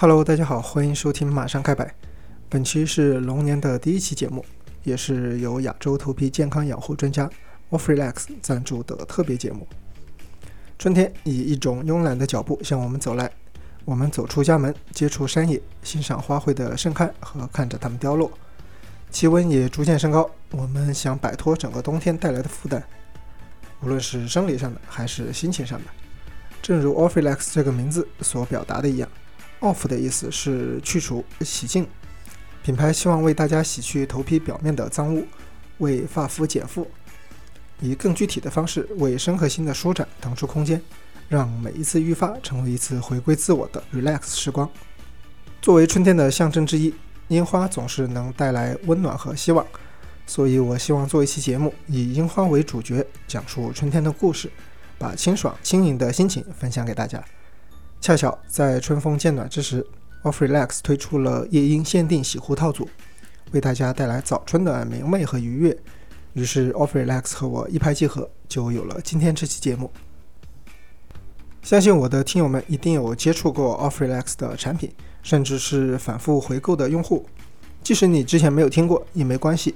[0.00, 1.92] Hello，大家好，欢迎收听马上开摆。
[2.48, 4.44] 本期是龙年的第一期节目，
[4.84, 7.28] 也是由亚洲头皮健康养护专家
[7.70, 9.66] Offrelax 赞助的特别节目。
[10.78, 13.28] 春天以一种慵懒的脚步向我们走来，
[13.84, 18.30] 我们走出家门，接触山野，欣赏花卉的盛开和看着它们凋落。
[19.10, 22.80] 气温也逐渐升高，我们想摆脱整个冬天带来的负担，
[23.82, 25.86] 无论是生理上的还是心情上的。
[26.62, 29.08] 正如 Offrelax 这个名字所表达的一样。
[29.60, 31.86] Off 的意思是去除、洗净。
[32.62, 35.26] 品牌希望为大家洗去头皮表面的脏污，
[35.78, 36.86] 为发肤减负，
[37.80, 40.82] 以更具体的方式为身和心的舒展腾出空间，
[41.28, 44.68] 让每一次育发成为一次回归自我的 relax 时光。
[45.62, 46.94] 作为春天的象征之一，
[47.28, 49.66] 樱花总是能带来温暖和希望，
[50.26, 54.50] 所以我希望做一期节目，以樱花为主角，讲述春天的故事，
[54.98, 57.24] 把清爽轻盈的心情分享给大家。
[58.00, 59.84] 恰巧在春风渐暖之时
[60.22, 62.88] ，Offrelax 推出了夜莺限定洗护套组，
[63.52, 65.76] 为大家带来早春的明媚和愉悦。
[66.34, 69.90] 于是 Offrelax 和我一拍即合，就有了今天这期节目。
[71.62, 74.90] 相信我的听友们一定有接触过 Offrelax 的产品，
[75.22, 77.26] 甚至是反复回购的用户。
[77.82, 79.74] 即使你之前没有听过也没关系，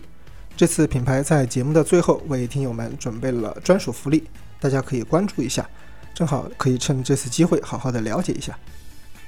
[0.57, 4.25] 这次品牌在节目的最后为听友们准备了专属福利，
[4.61, 5.69] 大家可以关注一下。
[6.15, 8.59] 正好可以趁这次机会好好的了解一下。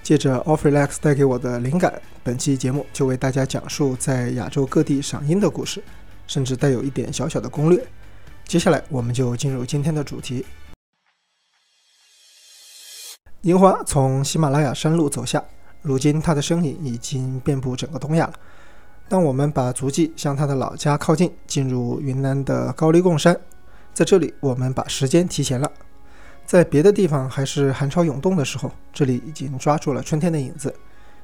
[0.03, 5.83] 借着 Offrelax 带给我的灵感，本期节目就为大家讲述在亚洲各地赏樱的故事，
[6.27, 7.83] 甚至带有一点小小的攻略。
[8.47, 10.45] 接下来我们就进入今天的主题。
[13.41, 15.43] 樱花从喜马拉雅山路走下，
[15.81, 18.35] 如今它的身影已经遍布整个东亚了。
[19.09, 23.39] 当我们把足迹向它的老家靠近，进入云南的高黎贡山，
[23.95, 25.71] 在这里我们把时间提前了。
[26.47, 30.73] 在别的地方还是寒潮涌动的时候，这里已经抓住了春天的影子，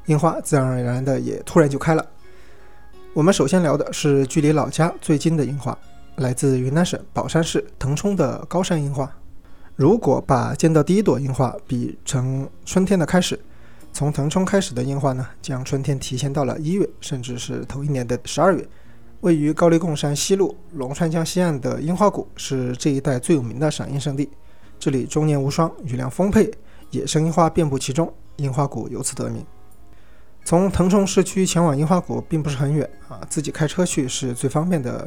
[0.06, 2.04] 樱花自然而然的也突然就开了。
[3.12, 5.76] 我们首先聊的是距离老家最近的樱花，
[6.16, 9.10] 来自云南省保山市腾冲的高山樱花。
[9.76, 13.38] 如果把见到第一朵樱花比成春天的开始，
[13.92, 18.66] 从腾冲开始的樱花呢，将春天提前到了一月，甚至是头一年的十二月。
[19.20, 24.30] 位于高黎贡山西麓龙川江西岸的樱花谷是这一带最有名的赏樱圣地。
[24.80, 26.50] 这里终年无霜，雨量丰沛，
[26.90, 29.44] 野生樱花遍布其中，樱花谷由此得名。
[30.42, 35.06] 从腾冲市区前往樱花谷并不是很远啊，自己开车去是最方便的。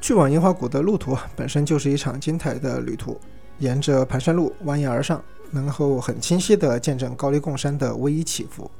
[0.00, 3.20] 去往樱花谷的路途本身就是一场精彩的旅途，
[3.58, 8.70] 沿着盘山路蜿蜒而上，能够很清晰地见证高黎贡山的逶迤起伏。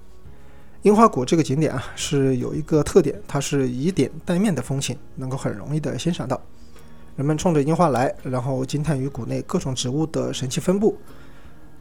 [0.80, 6.40] 樱花谷这个景点啊，是有一个特点，它是以点带面的风情，能够很容易地欣赏到。
[7.16, 10.96] 人们冲着樱花来，然后惊叹于谷内各种植物的神奇分布。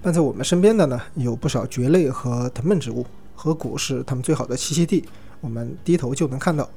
[0.02, 5.04] 伴在我们身边的呢，有不少蕨类和藤本植物，河谷是它们最好的栖息地。
[5.42, 6.70] 我们低头就能看到，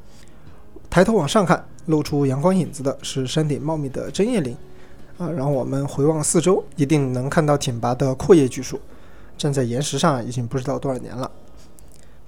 [0.91, 4.57] 抬头往上看，露出阳光影子的是山顶茂密的针叶林。
[5.19, 8.81] 啊，然后我们回望四周，一定能看到挺拔的阔叶巨树。
[9.37, 11.31] 站在岩石上已经不知道多少年了。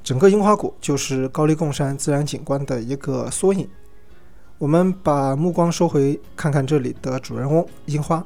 [0.04, 3.68] 整个樱花谷就是高黎贡山自然景观的一个缩影。
[4.60, 8.22] 我们把目光收回，看看这里的主人翁樱花。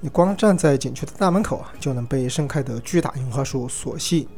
[0.00, 4.28] 你光站在景区的大门口啊，就能被盛开的巨大樱花树所吸引。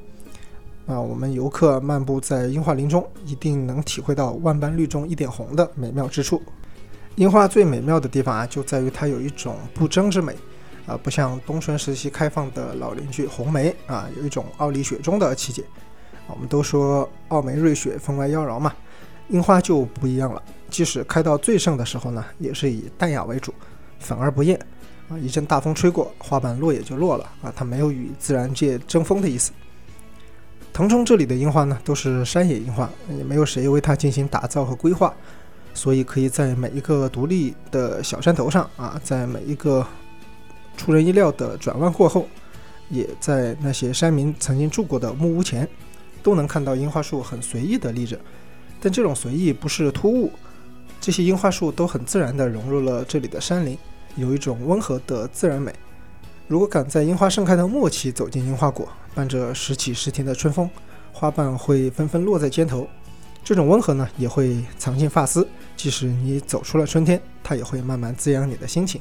[0.88, 6.42] 啊，我们游客漫步在樱花林中，一定能体会到万般绿中一点红的美妙之处。
[7.14, 10.34] 樱花最美妙的地方啊，就在于它有一种不争之美。
[10.88, 15.62] 啊，不像冬春时期开放的老邻居红梅啊，有一种傲立雪中的气节。
[16.26, 18.74] 我们都说傲梅瑞雪，分外妖娆嘛。
[19.28, 23.52] 樱花就不一样了，即使开到最盛的时候呢，也是以淡雅为主，
[23.98, 24.58] 反而不艳。
[25.08, 29.52] 啊，一阵大风吹过，花瓣落也就落了啊，它没有与自然界争锋的意思。
[30.72, 35.14] 腾冲这里的樱花呢，都是山野樱花，也没有谁为它进行打造和规划，
[35.72, 39.86] 所以可以在每一个独立的小山头上啊，在每一个
[40.76, 42.28] 出人意料的转弯过后，
[42.90, 45.66] 也在那些山民曾经住过的木屋前，
[46.22, 48.20] 都能看到樱花树很随意地立着。
[48.80, 50.30] 但这种随意不是突兀，
[51.00, 53.76] 这些樱花树都很自然地融入了这里的山林，
[54.16, 55.72] 有一种温和的自然美。
[56.46, 60.68] 如果赶在樱花盛开的末期走进樱花谷，伴着时起时停的春风，
[61.12, 62.88] 花瓣会纷纷落在肩头，
[63.44, 65.46] 这种温和呢也会藏进发丝。
[65.76, 69.00] 即使你走出了春天，它也会慢慢滋养你的心情。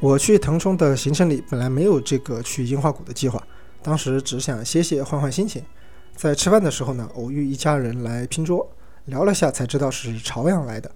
[0.00, 3.42] 我去腾冲的行程里本来没有这个去樱花谷的计划，
[3.82, 5.62] 当时只想歇歇换换心情。
[6.18, 8.68] 在吃饭的时候呢，偶遇一家人来拼桌，
[9.04, 10.90] 聊了下才知道是朝阳来的，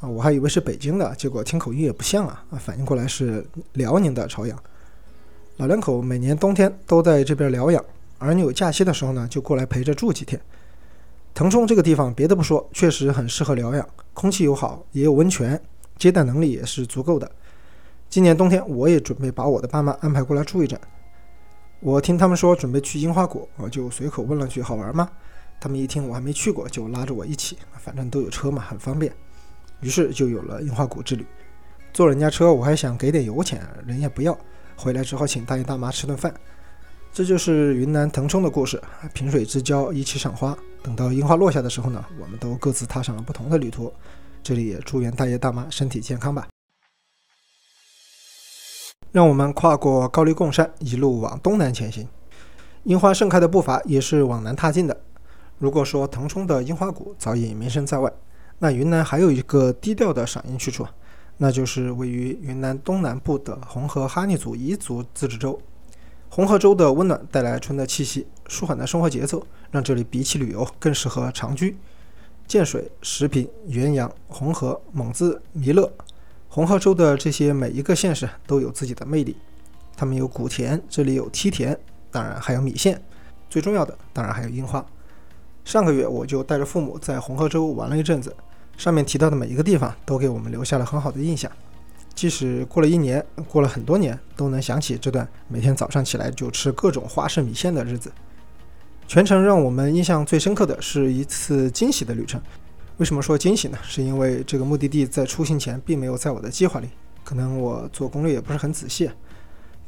[0.00, 4.60] 啊，我还以为是北京的，结果听口音也不像啊，啊，反应过来是辽宁的朝阳。
[5.58, 7.84] 老两口每年冬天都在这边疗养，
[8.18, 10.40] 儿女有假期的时候呢，就过来陪着住几天。
[11.32, 15.62] 腾冲这个地方，别的不说，确实很适合疗养，空气又好，也有温泉，
[15.98, 17.30] 接待能力也是足够的。
[18.10, 20.76] 今年冬天，我也准备把我的爸妈安排过来住一阵。
[21.84, 25.06] 我听他们说准备去樱花谷，我就随口问了句：“好玩吗？”
[25.60, 29.14] 他们一听我还没去过，就拉着我一起，反正都有车嘛，很方便。
[29.80, 31.26] 于是就有了樱花谷之旅。
[31.92, 34.34] 坐人家车，我还想给点油钱，人也不要。
[34.74, 36.32] 回来只好请大爷大妈吃顿饭。
[37.12, 38.82] 这就是云南腾冲的故事。
[39.12, 40.56] 萍水之交，一起赏花。
[40.82, 43.92] 等到樱花落下的时候呢，我们都各自踏上了不同的旅途。
[44.42, 46.48] 这里也祝愿大爷大妈身体健康吧。
[49.14, 52.08] 让我们跨过高黎贡山，一路往东南前行。
[52.82, 55.00] 樱花盛开的步伐也是往南踏进的。
[55.60, 58.12] 如果说腾冲的樱花谷早已名声在外，
[58.58, 60.84] 那云南还有一个低调的赏樱去处，
[61.36, 65.56] 那就是位于云南东南部的红河哈尼族彝族自治州。
[66.28, 71.76] 红河州的温暖带来春的气息，舒缓的生活节奏，让这里比起旅游更适合长居。
[72.48, 75.88] 建水、石屏、元阳、红河、蒙自、弥勒，
[76.54, 79.36] 红河州的这些每一个县市都有自己的魅力。
[79.96, 81.76] 他们有古田，这里有梯田，
[82.12, 83.02] 当然还有米线，
[83.50, 84.86] 最重要的当然还有樱花。
[85.64, 88.32] 上个月我就带着父母在红河州玩了一阵子，
[88.76, 91.50] 上面提到的每一个地方都给我们留下了很好的印象。
[92.14, 98.12] 即使过了一年，过了很多年，都能想起这段每天早上起来就吃各种花式米线的日子。
[99.08, 102.40] 全程让我们印象最深刻的是一次惊喜的旅程。
[102.98, 103.78] 为什么说惊喜呢？
[103.82, 106.88] 是因为这个目的地在出行前并没有在我的计划里，
[107.24, 109.10] 可能我做攻略也不是很仔细。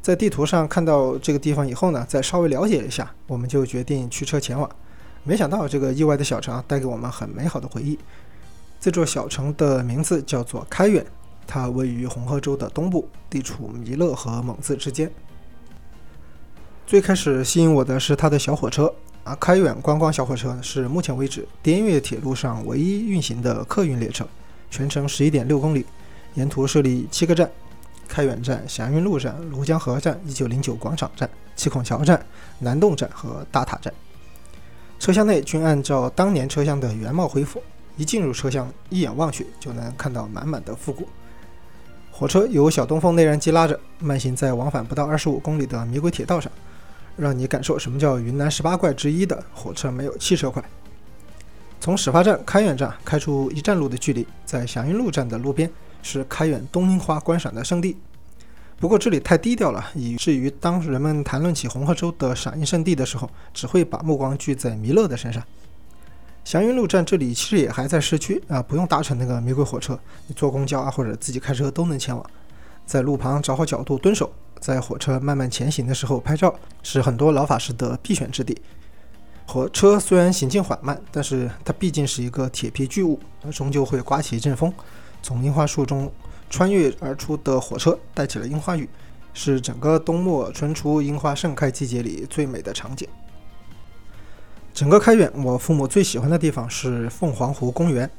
[0.03, 4.69] 在地图上看到这个地方以后呢，再稍微了解一下，我们就决定驱车前往。
[5.23, 7.99] 没想到这个意外的小城带给我们很美好的回忆。
[8.81, 11.05] 这座小城的名字叫做开远。
[11.47, 15.09] 它位于红河州的东部，地处弥勒和蒙自之间。
[16.85, 18.93] 最开始吸引我的是它的小火车
[19.27, 24.25] 啊，开远观光小火车是目前为止滇越铁路上唯一运行的客运列车，
[24.71, 25.85] 全程十一点六公里，
[26.35, 27.51] 沿途设立七个站：
[28.07, 32.25] 开远站、祥云路站、庐江河站、一九零九广场站、七孔桥站、
[32.61, 33.93] 南洞站和大塔站。
[35.01, 37.61] 车厢内均按照当年车厢的原貌恢复，
[37.97, 41.05] 一进入车厢，一眼望去就能看到满满的复古。
[42.13, 46.51] 火车由小东风内燃机拉着，慢行在往返不到二十五公里的迷轨铁道上，
[47.17, 50.63] 让你感受什么叫云南十八怪之一的火车没有汽车快。
[51.81, 55.71] 从始发站开远站开出一站路的距离，在祥云路站的路边
[56.03, 57.97] 是开远冬樱花观赏的圣地。
[58.79, 65.43] 不过这里太低调了，以至于当人们谈论起红河州的赏樱圣地的时候，只会把目光聚在弥勒的身上。
[66.45, 72.25] 祥云路站这里其实也还在市区啊，不用搭乘那个玫瑰火车，你坐公交啊或者自己开车都能前往。
[72.85, 74.31] 在路旁找好角度蹲守，
[74.61, 78.61] 在火车慢慢前行的时候拍照，是很多老法师的必选之地。
[79.47, 83.19] 火车虽然行进缓慢，但是它毕竟是一个铁皮巨物，
[83.53, 84.73] 终究会刮起一阵风。
[85.23, 86.11] 从樱花树中
[86.51, 88.89] 穿越而出的火车带起了樱花雨，
[89.33, 93.09] 是整个冬末春初樱花盛开季节里最美的场景。
[94.75, 98.11] 整个开远，我父母最喜欢的地方是凤凰湖公园。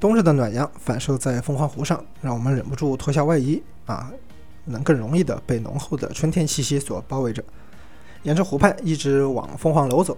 [0.00, 4.10] 冬日的暖阳反射在凤凰湖上，让我们忍不住脱下外衣啊，
[4.64, 7.42] 能更容易的被浓厚的春天气息所包围着。
[8.22, 10.16] 沿着湖畔一直往凤凰楼走，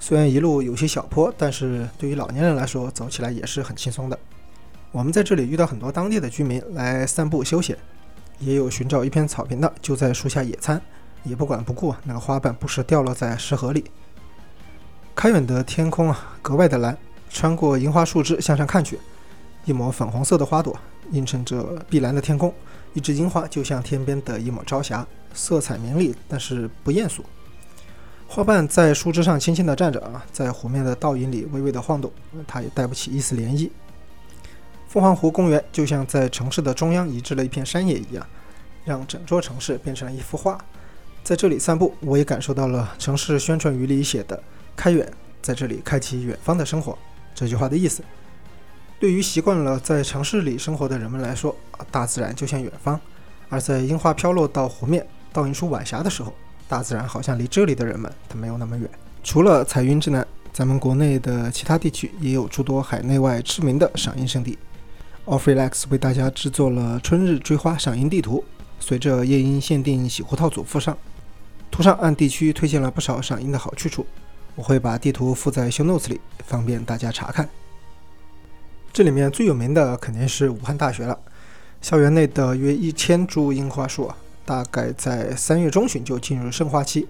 [0.00, 4.18] 虽然一路有些小坡，但是对于老年人来说，走起来也是很轻松的。
[4.90, 7.76] 我们在这里遇到很多当地的居民来散步休闲，
[8.38, 10.80] 也有寻找一片草坪的就在树下野餐，
[11.24, 13.84] 也不管不顾那个花瓣不时掉落在石河里。
[15.14, 16.96] 开远的天空啊，格外的蓝。
[17.34, 18.98] 穿过樱花树枝向上看去，
[19.64, 20.78] 一抹粉红色的花朵
[21.12, 22.52] 映衬着碧蓝的天空。
[22.94, 27.24] 一只樱花就像天边的一抹朝霞，色彩明丽，但是不艳俗。
[28.28, 32.10] 花瓣在树枝上轻轻地站着啊，在湖面的倒影里微微的晃动，
[32.46, 33.70] 它也带不起一丝涟漪。
[34.88, 38.26] 凤凰湖公园就像在城市的中央移植了一片山野一样，
[38.84, 40.62] 让整座城市变成了一幅画。
[41.24, 44.42] 在这里散步，我也感受到了城市宣传语里写的。
[44.74, 46.96] 开远，在这里开启远方的生活。
[47.34, 48.02] 这句话的意思，
[49.02, 51.52] 对于习惯了在城市里生活的人们来说，
[51.90, 52.96] 大自然就像远方；
[53.48, 56.32] 而在樱花飘落到湖面，倒映出晚霞的时候，
[56.68, 58.88] 大自然好像离这里的人们，它没有那么远。
[59.24, 64.56] 除了彩云之南，咱们国内的其他地区也有诸多海内外知名的赏樱圣地。
[65.24, 68.44] Offrelax 为大家制作了春日追花赏樱地图，
[68.78, 70.96] 随着夜樱限定洗护套组附上，
[71.72, 74.06] 图上按地区推荐了不少赏樱的好去处。
[74.54, 77.48] 我会把地图附在 show notes 里，方便大家查看。
[78.92, 81.18] 这里面最有名的肯定是武汉大学了，
[81.80, 87.08] 校园内的约一千株樱花树啊，大概在三月中旬就进入盛花期。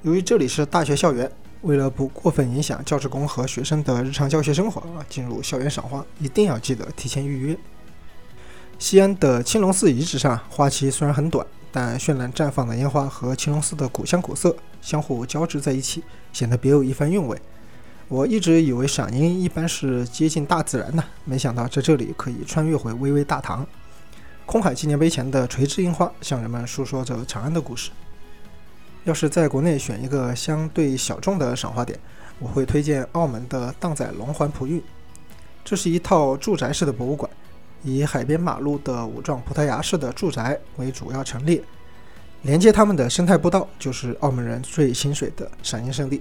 [0.00, 7.58] 由于这里是大学校园，为了不过分影响教职工和学生的日常教学生活啊，进入校园赏花一定要记得提前预约。
[8.78, 17.38] 西安的青龙寺遗址上，花期虽然很短，但绚烂绽放的烟花和青龙寺的古香古色相互交织在一起，显得别有一番韵味。
[18.10, 23.64] 我一直以为赏樱一般是接近大自然的，没想到在这里可以穿越回巍巍大唐。
[24.44, 27.92] 空海纪念碑前的垂直樱花，向人们诉说着长安的故事。
[29.04, 31.96] 要是在国内选一个相对小众的赏花点，
[32.40, 34.82] 我会推荐澳门的荡仔龙环璞玉。
[35.64, 37.30] 这是一套住宅式的博物馆。
[37.84, 41.62] 以海边马路的五幢葡萄牙式的住宅为主要陈列，
[42.42, 46.20] 连接他们的生态步道就是澳门人最心水的赏樱圣地。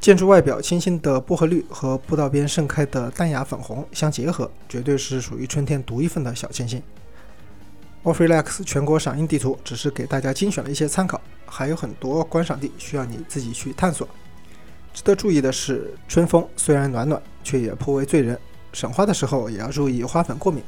[0.00, 6.82] 建筑外表清新的薄荷绿和步道边盛开的淡雅粉红相结合，绝对是属于春天独一份的小清新。
[8.04, 14.08] Off Relax 全国赏樱地图只是给大家精选了一些参考，还有很多观赏地需要你自己去探索。
[14.94, 18.38] 值得注意的是，春风虽然暖暖，却也颇为醉人。
[18.72, 20.62] 赏花的时候也要注意花粉过敏。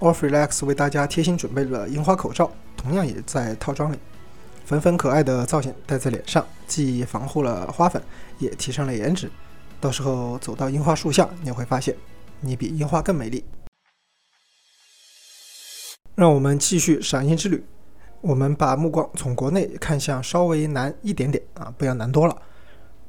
[0.00, 3.98] Off Relax 为大家贴心准备了樱花口罩，同样也在套装里。
[4.64, 8.02] 粉粉可爱的造型戴在脸上，既防护了花粉，
[8.38, 9.30] 也提升了颜值。
[9.80, 11.96] 到时候走到樱花树下，你会发现
[12.40, 13.44] 你比樱花更美丽。
[16.14, 17.64] 让我们继续赏樱之旅。
[18.20, 22.42] 我们把目光从国内看向稍微南一点点啊，不要南多了。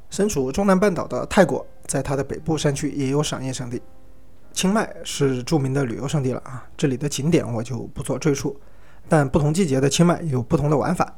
[0.10, 3.80] 身处中南半岛的泰国，在它的北部山区也有赏樱圣地。
[4.54, 8.60] 清迈是著名的旅游胜地了啊，这里的景点我就不做赘述。
[9.08, 11.16] 但不同季节的清迈有不同的玩法，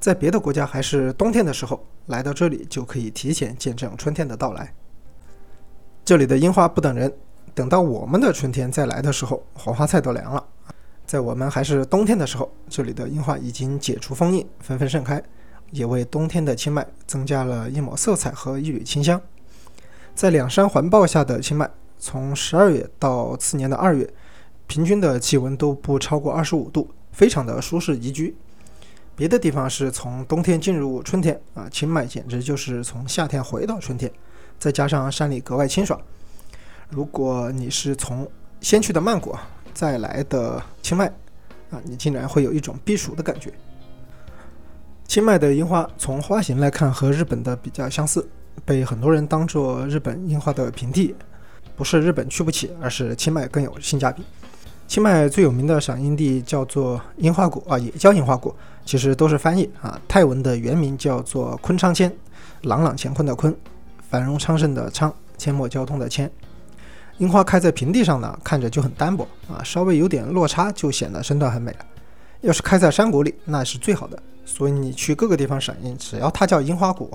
[0.00, 4.72] 在别的国家还是冬天的时候，来到这里就可以提前见证春天的到来。
[6.02, 7.12] 这里的樱花不等人，
[7.54, 10.42] 等到我们的春天再来的时候，黄花菜都凉了。
[11.04, 15.22] 在我们还是冬天的时候，这里的樱花已经解除封印，纷纷盛开，
[15.70, 19.20] 也为冬天的清迈增加了一抹色彩和一缕清香。
[20.14, 21.70] 在两山环抱下的清迈。
[22.02, 24.10] 从十二月到次年的二月，
[24.66, 28.34] 平均的气温都不超过二十五度，非常的舒适宜居。
[29.16, 34.10] 别的地方是从冬天进入春天啊，清迈简直就是从夏天回到春天。
[34.58, 35.98] 再加上山里格外清爽，
[36.88, 39.34] 如果你是从先去的曼谷
[39.72, 41.06] 再来的清迈
[41.70, 43.52] 啊，你竟然会有一种避暑的感觉。
[45.06, 48.28] 清迈的樱花从花型来看和日本的比较相似，
[48.64, 51.14] 被很多人当做日本樱花的平替。
[51.74, 54.22] 不是日本去不起，而是清迈更有性价比。
[54.86, 60.00] 清迈最有名的赏樱地叫做樱花谷啊，也叫樱花谷，其实都是翻译啊。
[60.08, 62.12] 泰文的原名叫做昆昌千，
[62.62, 63.54] 朗朗乾坤的坤，
[64.08, 66.28] 繁荣昌盛的昌，阡陌交通的阡。
[67.18, 71.78] 樱花开在平地上呢，看着就很单薄啊，稍微有点落差就显得身段很美了。
[72.40, 74.18] 要是开在山谷里，那是最好的。
[74.44, 77.10] 所以你去各个地方赏樱，只要它叫樱花谷。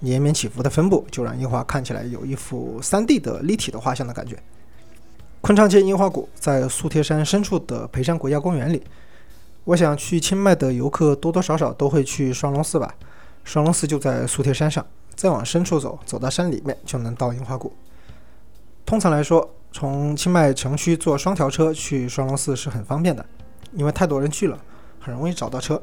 [0.00, 4.36] 连绵起伏的分布，就让樱花看起来有一幅 3D 的立体的画像的感觉。
[5.40, 8.82] 昆昌街樱花谷在素贴山深处的培山国家公园里。
[9.64, 12.94] 我想去清迈的游客多多少少都会去双龙寺吧？
[13.44, 17.72] 双龙寺就在素贴山上，再往深处走，走到山里面就能到樱花谷。
[18.84, 23.24] 通常来说，从清迈城区坐双条车去双龙寺是很方便的，
[23.72, 24.58] 因为太多人去了，
[25.00, 25.80] 很容易找到车。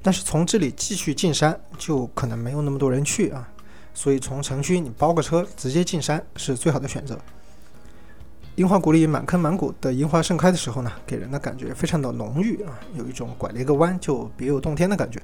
[0.00, 3.46] 但是从这里继续进山，就可能没有那么多人去啊，
[3.92, 7.18] 所以从城区你包个车直接进山是最好的选择。
[8.56, 15.18] 樱花谷里满坑满谷的樱花盛开的时候呢，给人的感觉非常的浓郁啊，有一种拐了一个弯就别有洞天的感觉。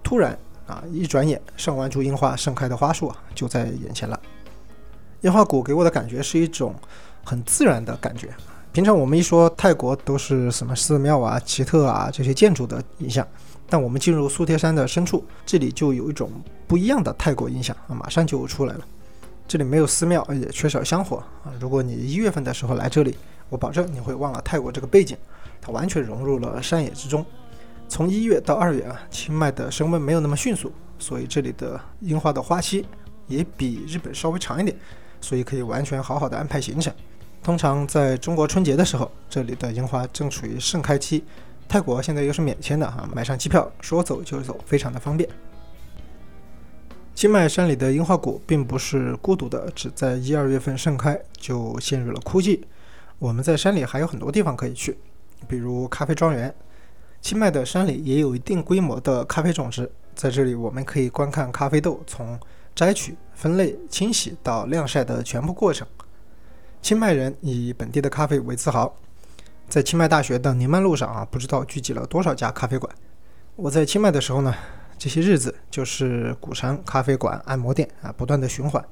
[0.00, 4.18] 突然啊，一转眼上万株樱花盛开的花束啊就在眼前了。
[5.22, 6.72] 樱花谷给我的感觉是一种
[7.24, 8.28] 很自然的感觉。
[8.70, 13.26] 平常我们一说泰国都是什么寺庙啊、奇特啊这些建筑的影响。
[13.68, 16.30] 但我们进入苏贴山的深处，这里就有一种
[16.68, 18.86] 不一样的泰国印象啊，马上就出来了。
[19.48, 21.50] 这里没有寺庙，也缺少香火啊。
[21.58, 23.16] 如果你一月份的时候来这里，
[23.48, 25.16] 我保证你会忘了泰国这个背景，
[25.58, 27.24] 它完全融入了山野之中。
[27.88, 32.86] 从一月到二月啊，清迈的升温没有那么迅速，所以这里的樱花的花期
[33.26, 34.76] 也比日本稍微长一点，
[35.18, 36.92] 所以可以完全好好的安排行程。
[37.42, 41.24] 通常在中国春节的时候，这里的樱花正处于盛开期。
[41.66, 45.26] 泰国现在又是免签的哈，买上机票说走就走，非常的方便。
[47.18, 52.60] 清迈山里的樱花谷并不是孤独的，只在一二月份盛开就陷入了枯寂。
[53.18, 54.96] 我们在山里还有很多地方可以去，
[55.48, 56.54] 比如咖啡庄园。
[57.20, 62.38] 清迈的山里也有一定规模的咖啡种植，在这里我们可以观看咖啡豆从
[62.72, 65.84] 摘取、分类、清洗到晾晒的全部过程。
[66.80, 68.94] 清迈人以本地的咖啡为自豪。
[69.68, 72.88] 在清迈大学的宁曼路上啊，不知道聚集了多少家咖啡馆。
[73.56, 74.54] 我在清迈的时候呢，
[74.98, 78.84] 这些日子就是古城、咖啡馆、按摩店啊，不断的循环。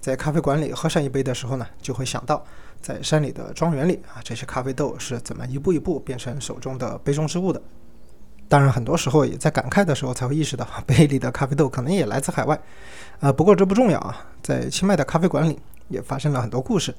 [0.00, 2.44] 在咖啡馆里喝上一杯的时候呢，就会想到
[2.80, 7.60] 在山里的庄园里啊，这些咖啡豆是怎么一步一步变成手中的杯中之物的。
[8.48, 12.60] 当然，很多时候也在感慨的时候才会意识到，杯里的咖啡豆可能也来自海外。
[13.20, 15.58] 啊，不过这不重要啊，在清迈的咖啡馆里
[15.88, 16.94] 也发生了很多故事。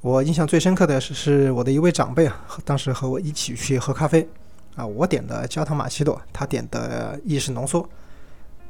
[0.00, 4.28] 我印象最深刻的是，是我的一位长辈啊，当时和我一起去喝咖啡
[4.74, 7.88] 啊，我点的焦糖玛奇朵，他点的意式浓缩。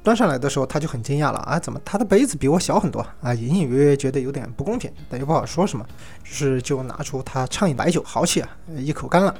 [0.02, 1.60] 端上来的时候，他就很惊讶了啊！
[1.60, 3.32] 怎么他的杯子比我小很多啊？
[3.32, 5.86] 隐隐约约觉得有点不公平，但又不好说什么，
[6.24, 9.32] 于是就拿出他畅饮白酒，豪气啊，一口干了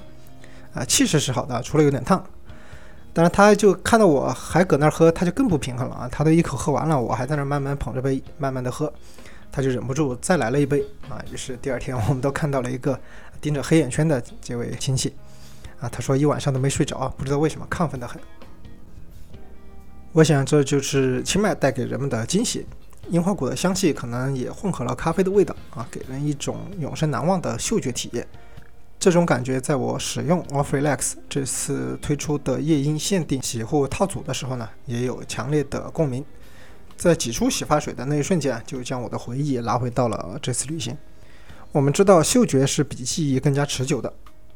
[0.73, 0.85] 啊！
[0.85, 2.25] 气势是好的，除了有点烫。
[3.13, 6.09] 但是他就看到我还搁那儿喝，他就更不平衡了啊！
[6.13, 8.91] 他都一口喝完了，我还在那儿慢慢捧着杯慢慢的喝，
[9.51, 11.21] 他就忍不住再来了一杯啊！
[11.33, 12.97] 于是第二天我们都看到了一个
[13.41, 15.13] 盯着黑眼圈的这位亲戚
[15.83, 18.21] 啊，他说一晚上都没睡着，不知道为什么亢奋的很。
[20.13, 22.65] 我想，这就是清迈带给人们的惊喜。
[23.11, 28.25] 樱花谷的香气可能也混合了咖啡的味道啊，给人一种永生难忘的嗅觉体验。
[29.01, 36.25] 这种感觉，在我使用 Off Relax 这次推出的夜莺限定洗护套组的时候呢，也有强烈的共鸣。
[36.97, 40.97] 在挤出洗发水的那一瞬间，就将我的回忆拉回到了这次旅行。
[41.73, 44.13] 我们知道，嗅觉是比记忆更加持久的。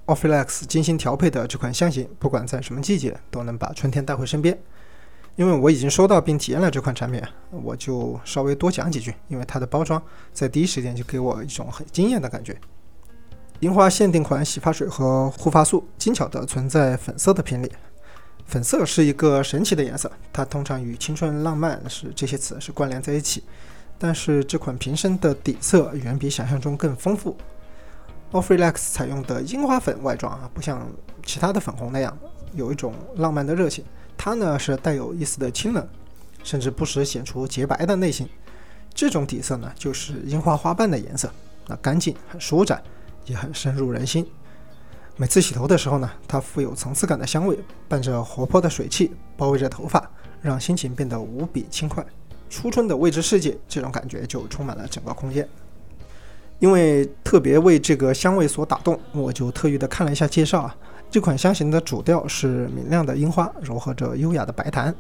[0.07, 4.57] Off Relax 精心调配的这款香型，不管在什么季节，都能把春天带回身边。
[5.35, 7.21] 因为我已经收到并体验了这款产品，
[7.51, 9.13] 我就稍微多讲几句。
[9.29, 10.01] 因为它的包装
[10.33, 12.57] 在第一时间就给我一种很惊艳的感觉。
[13.61, 17.73] 樱花限定款洗发水和护发素精巧地存在粉色的瓶里，
[18.47, 23.43] 粉色是一个神奇的颜色，它通常与青春、浪漫是这些词是关联在一起。
[23.99, 27.37] 但是这款瓶身的底色远比想象中更丰富。
[28.33, 30.87] Off Relax 采用的樱花粉外装啊，不像
[31.25, 32.17] 其他的粉红那样
[32.53, 33.85] 有一种浪漫的热情。
[34.19, 35.87] 它呢是带有一丝的清冷，
[36.43, 38.29] 甚至不时显出洁白的内心。
[38.93, 41.31] 这种底色呢就是樱花花瓣的颜色，
[41.67, 42.83] 那干净、很舒展，
[43.27, 44.27] 也很深入人心。
[45.17, 47.59] 每次洗头的时候呢，它富有层次感的香味
[47.89, 50.11] 伴着活泼的水汽包围着头发，
[50.43, 52.05] 让心情变得无比轻快。
[52.51, 55.49] 初春的未知世界，这种感觉就充满了整个空间。
[56.59, 60.77] 因为特别为这个香味所打动，我就特意的看了一下介绍啊。
[61.11, 64.95] 这款香型的主调是明亮的樱花，柔和着优雅的白檀。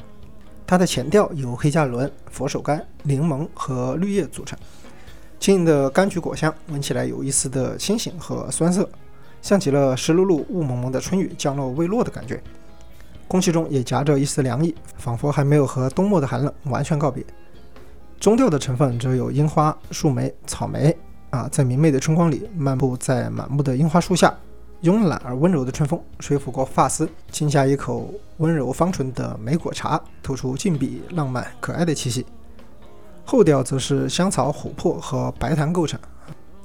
[0.66, 4.59] 它的前调由黑加仑、佛手柑、柠檬和绿叶组成，
[5.38, 8.88] 轻盈的柑橘果香，闻起来有一丝的清醒和酸涩，
[9.40, 12.42] 像极了湿漉漉、雾蒙蒙的春雨降落未落的感觉。
[13.29, 17.25] 空气中也夹着一丝凉意，仿佛还没有和冬末的寒冷完全告别。
[18.21, 20.97] 中调的成分则有樱花、树莓、草莓
[21.37, 24.35] 啊，在明媚的春光里漫步在满目的樱花树下。
[24.83, 32.25] 慵懒而温柔的春风吹拂过发丝，轻下一口温柔芳醇的莓果茶，透出静谧、浪漫、可爱的气息。
[33.25, 35.99] 后调则是香草、琥珀和白檀构成，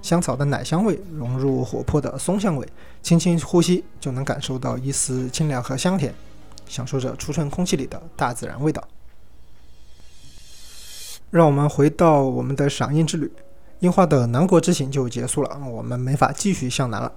[0.01, 2.67] 香草的奶香味融入琥珀的松香味，
[3.01, 6.13] 轻轻呼吸就能感受到一丝清凉和香甜，
[6.67, 8.85] 享受着初春空气里的大自然味道。
[11.29, 13.31] 让我们回到我们的赏樱之旅，
[13.81, 17.11] 樱花的南国之行就结束了，我们没法继续向南了。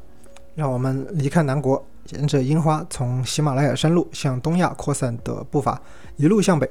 [0.55, 5.79] 让我们离开南国，沿着樱花从喜马拉雅山路向东亚扩散的步伐，
[6.17, 6.67] 一路向北，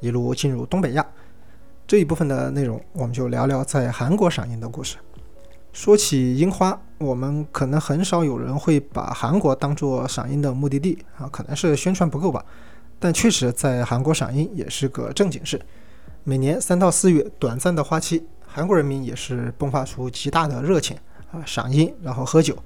[0.00, 1.06] 一路进入东北亚。
[1.86, 4.96] 这一部分的内容，我们就聊聊在韩国赏樱的故事。
[5.72, 12.44] 说起樱花，我们可能很少有人会把韩国当做赏樱的目的地啊，可能是宣传不够吧。
[12.98, 15.60] 但确实，在韩国赏樱也是个正经事。
[16.24, 20.96] 每年三到四月短暂的花期，韩国人民也是迸发出极大的热情
[21.30, 22.56] 啊，赏樱然后喝酒。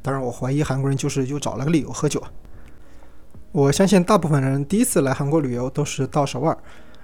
[0.00, 2.22] 当然，我怀疑韩国人就是又找了个理由喝酒。
[3.50, 6.56] 我相信大部分人第一次来韩国旅游都是到首尔，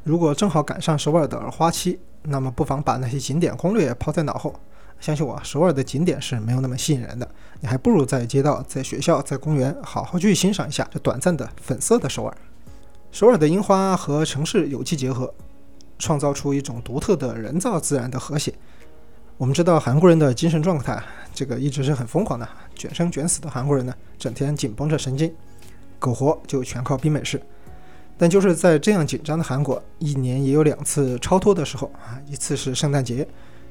[0.04, 4.54] 如果正好赶上首尔的花期，那么不妨把那些景点攻略抛在脑后。
[5.00, 12.36] 相信我，首尔的景点是没有那么吸引人的，你还不如在街道、在学校、在公园好好去欣赏一下这短暂的粉色的首尔。
[13.10, 15.34] 首尔的樱花和城市有机结合，
[16.02, 18.52] 创造出一种独特的人造自然的和谐。
[19.38, 21.00] 我们知道韩国人的精神状态，
[21.32, 25.32] 这个一直是很疯狂的，卷生卷死的韩国人呢，整天紧绷着神经，
[26.00, 27.40] 苟活就全靠冰美式。
[28.18, 33.26] 但就是在这样紧张的韩国，一年也有两次超脱的时候啊，一次是圣诞节，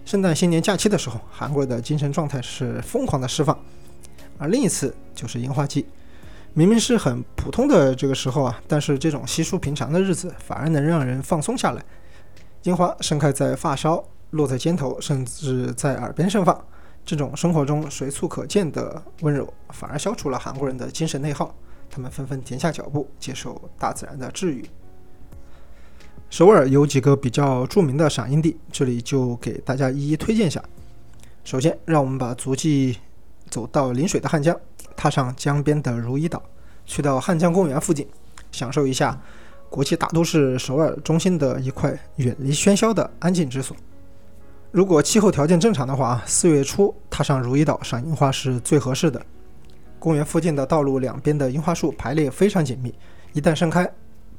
[0.06, 3.54] 圣诞新年假期的时候，韩国的精神状态是疯狂的释放；
[4.38, 5.86] 而另一次就是樱花季，
[6.54, 11.84] 明明是很普通的这个时候啊，但是这种稀疏平常的日子反而能让人放松下来。
[12.64, 14.04] 樱花盛开在发梢。
[14.32, 16.58] 落在肩头，甚至在耳边盛放，
[17.04, 21.54] 这种生活中随处可见的温柔，反而消除了韩国人的精神内耗，
[21.90, 24.66] 他们纷纷停下脚步，接受大自然的治愈。
[26.30, 30.64] 首尔有几个比较著名的赏樱地，这里就给大家一一推荐下。
[31.44, 33.00] 首先，让我们把足迹
[33.50, 34.58] 走到临水的汉江，
[34.96, 36.42] 踏上江边的如意岛，
[36.86, 38.08] 去到汉江公园附近，
[38.50, 39.22] 享受一下
[39.72, 43.74] 国际大都市首尔中心的一块远离喧嚣的安静之所。
[44.70, 49.26] 如果气候条件正常的话，四月初踏上如意岛赏樱花是最合适的。
[49.98, 52.94] 公园附近的道路两边的樱花树排列非常紧密，
[53.32, 53.90] 一旦盛开，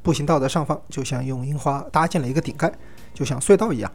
[0.02, 2.70] 步行道的上方就像用樱花搭建了一个顶盖，
[3.14, 3.90] 就像隧道一样。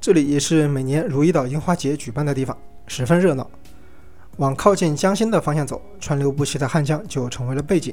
[0.00, 3.50] 这里也是每年如意岛樱花节举办的地方，十分热闹。
[4.36, 7.92] 往靠近江心的方向走，川流不息的汉江就成为了背景。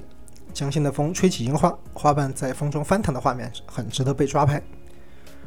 [0.53, 4.61] 江心的风吹起樱花，花瓣在风中翻腾的画面很值得被抓拍。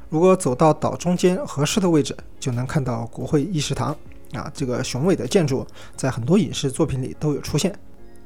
[0.08, 3.96] 如果走到岛中间合适的位置，就能看到国会议事堂
[4.32, 7.74] 啊，这个雄伟的建筑在很多影视作品里都有出现。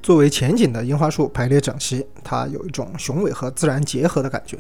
[0.03, 4.59] 作为前景的樱花树排列整齐，它有一种雄伟和自然结合的感觉。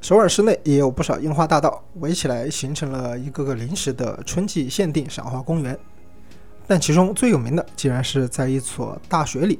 [0.00, 5.78] 首尔市内也有不少樱花大道，围起来形成了一个个临时的春季限定赏花公园。
[6.66, 9.58] 但其中最有名的，竟然是在一所大学里。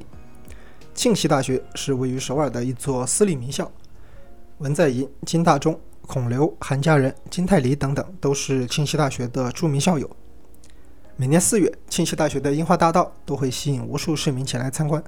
[1.01, 3.71] 庆熙大学是位于首尔的一座私立名校，
[4.59, 5.75] 文在寅、金大中。
[6.05, 10.07] 孔刘、韩家人、金泰梨等等都是庆熙大学的著名校友。
[11.15, 15.03] 每年四月，庆熙大学的樱花大道都会吸引无数市民前来参观。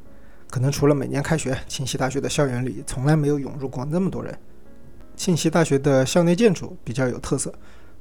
[0.50, 4.36] 可能除了每年开学，庆熙大学的校园里从来没有涌入过那么多人。
[5.16, 7.54] 庆熙大学的校内建筑比较有特色，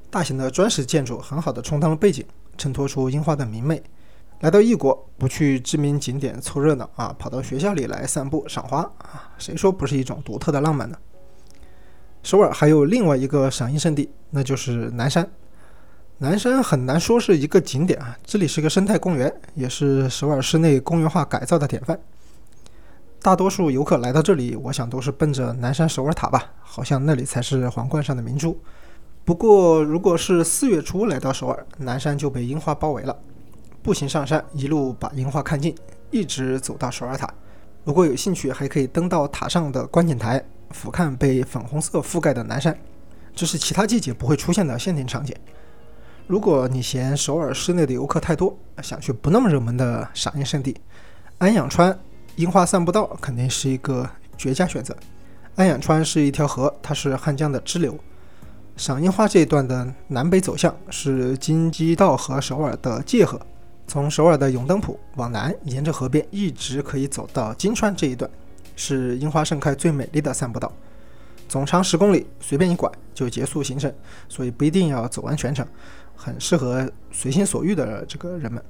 [0.08, 2.24] 大型的砖石建筑很好的充当了背景，
[2.56, 3.82] 衬托出樱花的明媚。
[4.42, 10.98] 来到异国，不去知名景点凑热闹啊，跑到学校里来散步赏花啊，谁说不是一种独特的浪漫呢？
[12.24, 15.30] 首尔还有另外一个赏樱圣地，那就是南山。
[16.18, 21.96] 南山很难说是一个景点啊，这里是个生态公园，也是首尔市内公园化改造的典范。
[23.22, 28.60] 大多数游客来到这里，我想都是奔着南山首尔塔吧，好像那里才是皇冠上的明珠。
[29.24, 33.16] 不过，如果是四月初来到首尔，南山就被樱花包围了。
[33.82, 35.74] 步行上山，一路把樱花看尽，
[36.10, 37.28] 一直走到首尔塔。
[37.84, 40.42] 如果有兴趣，还可以登到塔上的观景台。
[40.70, 42.74] 俯瞰被粉红色覆盖的南山，
[43.34, 45.36] 这是其他季节不会出现的限定场景。
[46.26, 50.74] 如果你嫌首尔市内的游客太多，想去不那么热门的赏樱圣地，
[51.36, 51.98] 安养川
[52.36, 54.96] 樱花散步道肯定是一个绝佳选择。
[55.56, 57.94] 安养川是一条河，它是汉江的支流。
[58.74, 63.38] 赏樱花这一段的南北走向是京畿道和首尔的界河，
[63.86, 68.30] 从首尔的永登浦往南，沿着河边一直可以走到金川这一段。
[68.74, 70.72] 是樱花盛开最美丽的散步道，
[71.46, 73.92] 总长十公里，随便一拐就结束行程，
[74.30, 75.64] 所以不一定要走完全程，
[76.16, 78.64] 很适合随心所欲的这个人们。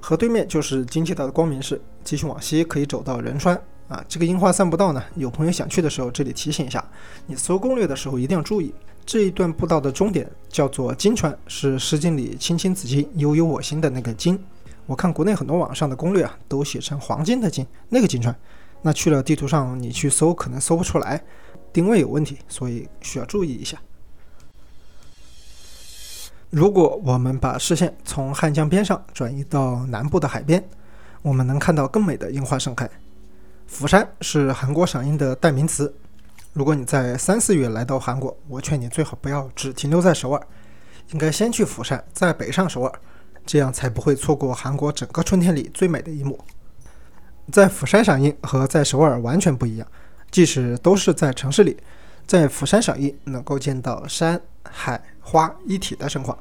[0.00, 4.02] 河对面就是京畿道的光明市，继续往西可以走到仁川啊。
[4.08, 6.82] 这个樱花散步道呢，有朋友想去的时候，这里提醒一下，
[7.26, 8.72] 你搜攻略的时候一定要注意，
[9.10, 14.38] 这一段步道的终点叫做金川，是《诗经》里“青青子衿，悠悠我心”的那个金。
[14.86, 18.32] 我看国内很多网上的攻略啊，都写成黄金的金，那个金川。
[18.82, 21.20] 那去了地图上，你去搜可能搜不出来，
[21.72, 23.76] 定位有问题，所以需要注意一下。
[26.50, 30.64] 如果我们把视线从汉江边上转移到南部的海边，
[31.22, 32.88] 我们能看到更美的樱花盛开。
[33.66, 35.92] 釜山是韩国赏樱的代名词。
[36.52, 40.46] 如果你在三四月来到韩国，我劝你最好不要只停留在首尔，
[41.12, 42.92] 应该先去釜山，再北上首尔，
[43.46, 46.36] 这样才不会错过韩国整个春天里最美的一幕。
[47.52, 49.86] 在釜山赏樱和在首尔完全不一样，
[50.32, 51.76] 即使都是在城市里，
[52.26, 56.36] 在釜山赏樱能够见到山海花一体的盛况。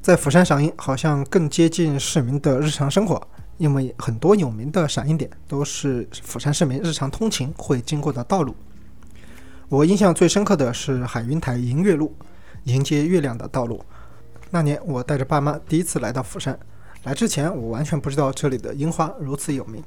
[0.00, 3.20] 在釜山赏樱好像更接近市民的日常生活，
[3.56, 8.54] 因为很多有名的赏樱点都是釜山市民日常通勤会经过的道路。
[9.70, 12.16] 我印象最深刻的是海云台迎月路，
[12.64, 13.84] 迎接月亮的道路。
[14.48, 16.58] 那年我带着爸妈第一次来到釜山，
[17.02, 19.84] 来之前我完全不知道这里的樱花如此有名。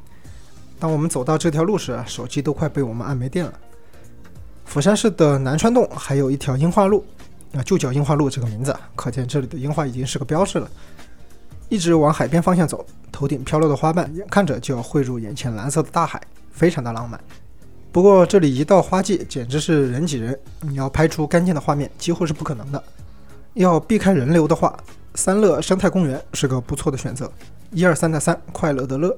[0.80, 3.52] 当我们走到这条路时，手机都快被我们按没电了。
[4.66, 7.04] 釜山市的南川洞还有一条樱花路，
[7.54, 10.70] 啊，就叫樱花路这个名字，可见这里的樱花已经是个标志了。
[11.70, 17.20] 一直往海边方向走，头顶飘落的花瓣，眼看着就要汇入眼前蓝色的大海，非常的浪漫。
[17.92, 22.82] 不过这里一到花季，简直是人挤人，你要拍出干净的画面几乎是不可能的。
[23.56, 24.78] 要避开人流的话，
[25.16, 27.30] 三乐生态公园是个不错的选择。
[27.72, 29.18] 一二三的三，快乐的乐。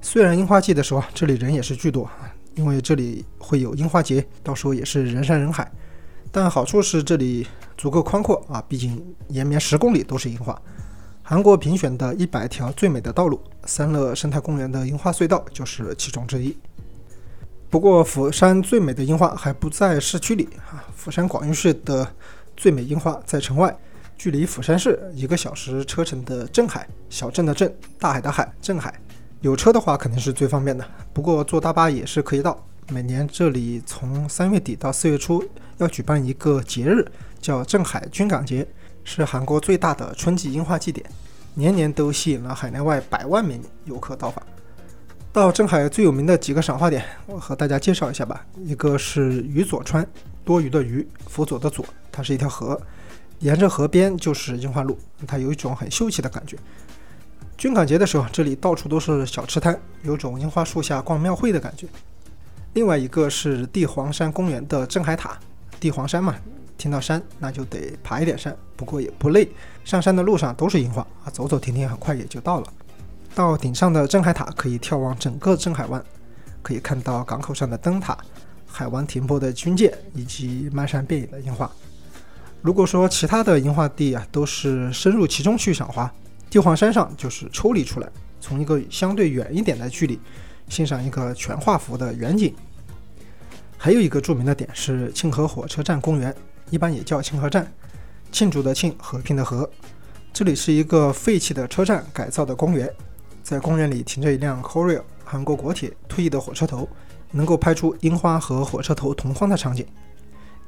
[0.00, 2.10] 虽然樱花季的时候啊这里人也是巨多，
[2.56, 5.70] 因为这里会有樱花节，到时候也是人山人海。
[6.32, 10.60] 但好处是这里足够宽阔啊，毕竟延绵十公里都是樱花。
[11.22, 16.56] 韩国评选的一百条最美的道路，三乐生态公园的樱花隧道就是其中之一。
[17.72, 22.06] 不过，釜山最美的樱花还不在市区里啊，釜山广域市的
[22.54, 23.74] 最美樱花在城外，
[24.18, 28.92] 距离釜山市一个小时车程的镇海小镇的镇，大海的海，镇海。
[29.40, 32.62] 有车的话肯定是最方便的，不过坐大巴也是可以到。
[32.90, 35.42] 每年这里从三月底到四月初
[35.78, 37.02] 要举办一个节日，
[37.40, 38.68] 叫镇海军港节，
[39.02, 41.10] 是韩国最大的春季樱花祭典，
[41.54, 44.44] 年年都吸引了海内外百万名游客到访。
[45.32, 48.44] 到镇海最有名的几个赏花点，我和大家介绍一下吧。
[48.62, 50.06] 一个是鱼佐川，
[50.44, 52.78] 多余的鱼，辅佐的佐，它是一条河，
[53.38, 56.58] 沿着河边就是樱花路，它有一种很秀气的感觉。
[57.56, 61.86] 军港节的时候，这里到处都是小吃摊，有种樱花树下逛庙会的感觉。
[62.74, 65.38] 另外一个是地黄山公园的镇海塔，
[65.80, 66.34] 地黄山嘛，
[66.76, 69.48] 听到山那就得爬一点山，不过也不累。
[69.82, 72.66] 上山的路上都是樱花啊，走走停停，很快也就到了。
[73.34, 76.02] 到顶上的镇海塔可以眺望整个镇海湾，
[76.62, 78.16] 可以看到港口上的灯塔、
[78.66, 81.70] 海湾停泊的军舰以及漫山遍野的樱花。
[82.60, 86.12] 如果说其他的樱花地啊都是深入其中去赏花。
[86.48, 88.06] 地黄山上就是抽离出来，
[88.38, 90.20] 从一个相对远一点的距离
[90.68, 92.54] 欣赏一个全画幅的远景。
[93.78, 96.36] 还有一个著名的点是庆和火车站公园，
[96.68, 97.72] 一般也叫庆和站，
[98.30, 99.68] 庆祝的庆，和平的和。
[100.30, 102.88] 这里是一个废弃的车站改造的公园，
[103.52, 106.88] 在公园里停着一辆 Korea 韩国国铁退役的火车头，
[107.32, 109.86] 能够拍出樱花和火车头同框的场景。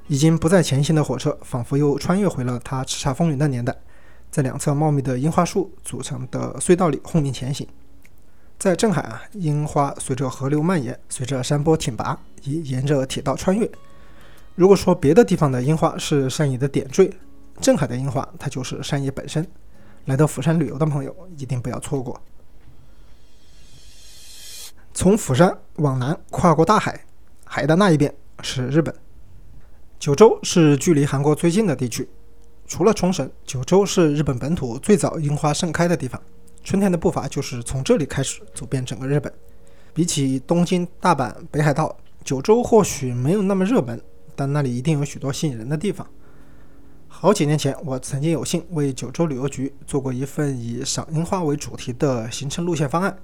[0.07, 3.75] 已经不再前行的火车，仿佛又穿越回了它叱咤风云的年代。
[4.31, 7.67] 在两侧茂密的樱花树组成的隧道里轰鸣前行，
[8.59, 13.67] 在镇海啊，樱花随着河流蔓延，随着山坡挺拔，也沿着铁道穿越。
[14.57, 17.11] 如果说别的地方的樱花是山野的点缀，
[17.63, 19.47] 镇海的樱花它就是山野本身。
[20.05, 22.21] 来到釜山旅游的朋友一定不要错过。
[24.97, 27.05] 从釜山往南跨过大海，
[27.45, 28.95] 海的那一边是日本。
[29.99, 32.09] 九州是距离韩国最近的地区。
[32.65, 36.23] 除了冲绳，九州是日本本土最早樱花盛开的地方。
[36.63, 39.31] 春天的步伐就是从这里开始走遍整个日本。
[39.93, 44.01] 比起东京、大阪、北海道，九州或许没有那么热门，
[44.37, 46.07] 但那里一定有许多吸引人的地方。
[47.09, 53.19] 好几年前，我曾经有幸为九州旅游局做过一份以赏樱花为主题的行程路线方案。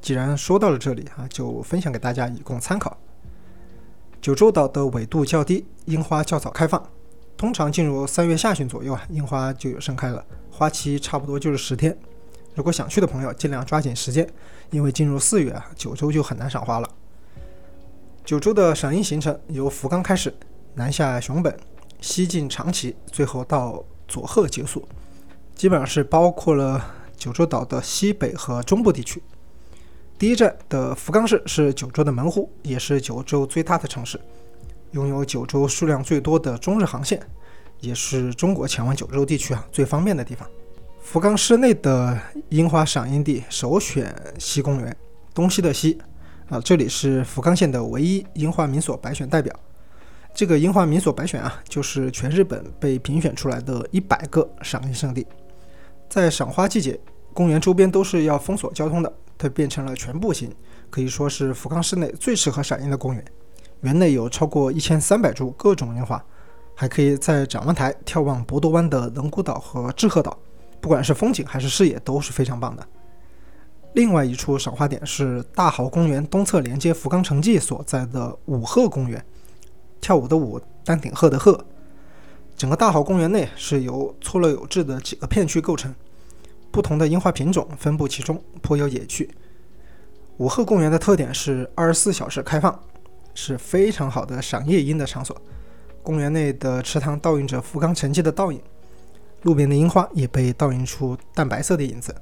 [0.00, 2.96] 既然说到了这里啊，就分享给大家以供参考。
[4.20, 6.82] 九州岛的纬度较低，樱花较早开放。
[7.36, 11.96] 通常进入三月下旬左右啊，樱花就有盛开了，花期差不多就是十天。
[12.54, 14.28] 如果想去的朋友，尽量抓紧时间，
[14.70, 16.88] 因为进入四月啊，九州就很难赏花了。
[18.24, 20.34] 九州的赏樱行程由福冈开始，
[20.74, 21.56] 南下熊本，
[22.00, 24.86] 西进长崎，最后到佐贺结束，
[25.54, 26.84] 基本上是包括了
[27.16, 29.22] 九州岛的西北和中部地区。
[30.20, 34.20] 第一站的福冈市是九州的门户，也是九州最大的城市。
[34.90, 37.18] 拥有九州数量最多的中日航线，
[37.80, 40.46] 也是中国前往九州地区啊最方便的地方。
[41.00, 44.94] 福冈市内的樱花赏樱地首选西公园，
[45.32, 45.98] 东西的西
[46.50, 49.58] 啊，这里是福冈县的唯一樱花民所白选代表。
[50.34, 55.26] 这个樱花民所白选啊，就是全日本被评选出来的一百个赏樱圣地。
[56.10, 57.00] 在赏花季节，
[57.32, 60.54] 公园周边都是要封锁交通的，它变成了全步行，
[60.90, 63.24] 可以说是福冈市内最适合赏樱的公园。
[63.80, 66.22] 园内有超过一千三百株各种樱花，
[66.74, 70.38] 还可以在展望台眺望博多湾的能古岛和志贺岛，
[70.78, 72.86] 不管是风景还是视野都是非常棒的。
[73.94, 79.24] 另外一处赏花点是大豪公园东侧连接福冈城际所在的五鹤公园，
[80.02, 81.64] 跳舞的舞，丹顶鹤的鹤。
[82.54, 85.94] 整个大豪公园内是由错落有致的几个片区构成，
[86.70, 89.30] 不同的樱花品种分布其中，颇有野趣。
[90.38, 92.78] 五鹤公园的特点是二十四小时开放。
[93.32, 95.40] 是非常好的赏夜樱的场所。
[96.02, 98.60] 公园内的池塘倒映着福冈城迹的倒影，
[99.42, 102.14] 路边的樱花也被倒映出淡白色的影子。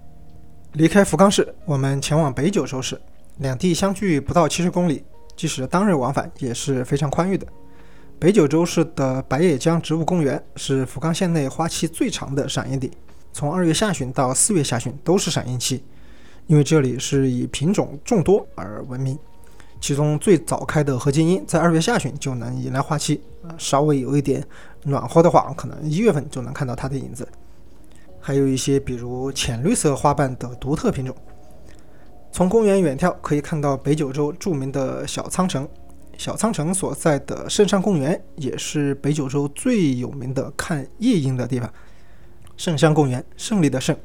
[0.74, 3.00] 离开福冈市，我们前往北九州市，
[3.38, 5.02] 两地相距不到七十公里，
[5.34, 7.46] 即使当日往返也是非常宽裕的。
[8.18, 12.92] 北九州市的白野江植物公园是福冈县内花期最长的赏樱地，
[13.32, 15.82] 从二月下旬到四月下旬都是赏樱期，
[16.46, 19.18] 因为这里是以品种众多而闻名。
[19.80, 23.20] 其中最早开的合金樱在二月下旬就能迎来花期，
[23.56, 24.44] 稍微有一点
[24.82, 27.26] 暖和的话，可能一月份就能看到它的影子。
[28.20, 31.14] 还有一些比如浅绿色花瓣的独特品种。
[32.32, 35.66] 从公园远眺可以看到北九州著名的小仓城，
[36.16, 41.72] 小仓城所在的圣山公园也是北九州最有名的看夜樱的地方。
[42.58, 43.96] 圣山公园，胜利的胜，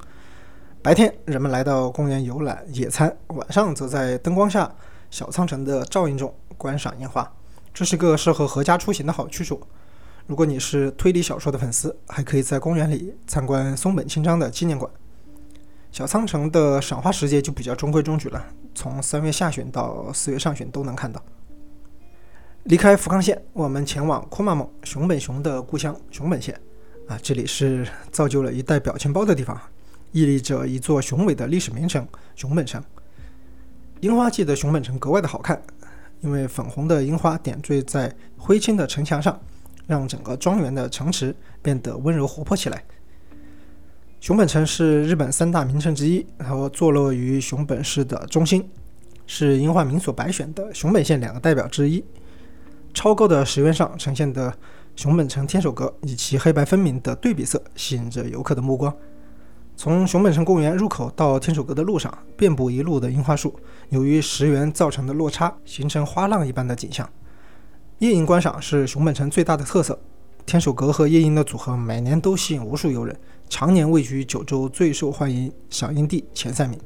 [0.84, 4.72] 白天人们来到公园游览野餐，晚上则在灯光下、
[5.10, 7.30] 小苍城的照映中观赏樱花。
[7.74, 9.60] 这是个适合合家出行的好去处。
[10.28, 14.90] 如果你是推理小说的粉丝，还可以在公园里参观松本清张的纪念馆。
[15.92, 21.20] 小仓城的赏花时节就比较中规中矩了，从三月下旬到四月上旬都能看到。
[22.66, 26.56] 离开福冈县，我们前往库玛蒙熊本熊的故乡熊本县。
[27.08, 29.60] 啊，这里是造就了一代表情包的地方，
[30.12, 32.84] 屹立着一座雄伟的历史名城熊本城。
[34.02, 35.62] 樱花季的熊本城格外的好看，
[36.22, 39.40] 因为粉红的樱花点缀在灰青的城墙上。
[39.86, 42.82] 让整个庄园的城池变得温柔活泼起来。
[44.22, 48.66] 熊本城是日本三大名城之一，然后坐落于熊本市的中心，
[49.28, 52.02] 是樱花名所百选的熊本县两个代表之一。
[52.94, 54.58] 超高的石垣上呈现的
[54.96, 58.96] 熊本城天守阁以其黑白分明的对比色，吸引着游客的目光。
[59.76, 63.56] 从熊本城公园入口到天守阁的路上，遍布一路的樱花树，
[63.90, 67.10] 由于石垣造成的落差，形成花浪一般的景象。
[67.98, 70.00] 夜莺观赏是熊本城最大的特色，
[70.46, 73.18] 天守阁和夜莺的组合每年都吸引无数游人，
[73.50, 76.80] 常年位居九州最受欢迎赏樱地前三名。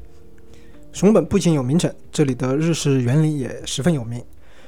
[0.93, 4.23] 熊本不仅有名城，这里的日式园林也十分有名。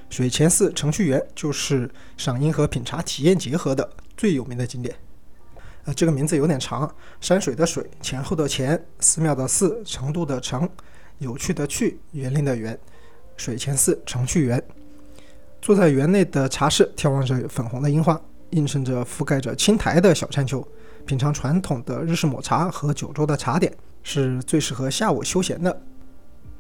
[0.09, 4.95] 水前寺程序园就是赏樱和品茶体验结合的最有名的景点。
[5.85, 10.67] 呃，这个名字有点长，山水的水，前后的前，寺庙的寺，成都的成，
[11.19, 12.77] 有趣的趣，园林的园，
[13.37, 14.61] 水前寺程序园。
[15.61, 18.19] 坐在园内的茶室，眺望着粉红的樱花，
[18.51, 20.65] 映衬着覆盖着青苔的小山丘，
[21.05, 25.81] 品尝传统的日式抹茶和九州的茶点，是最适合下午休闲的。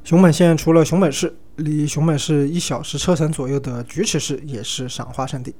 [0.03, 5.53] 熊本县除了熊本市，离熊本市一小时车程左右的菊池市也是赏花圣地。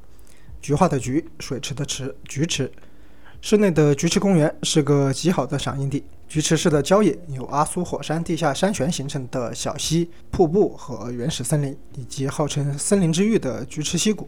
[0.62, 2.72] 菊花的菊，水池的池，菊池。
[3.42, 6.04] 市内的菊池公园是个极好的赏樱地。
[6.28, 14.28] 菊池市的郊野有阿苏火山地下山泉形成的小溪、瀑布和原始森林，以及号称森林之玉的菊池溪谷。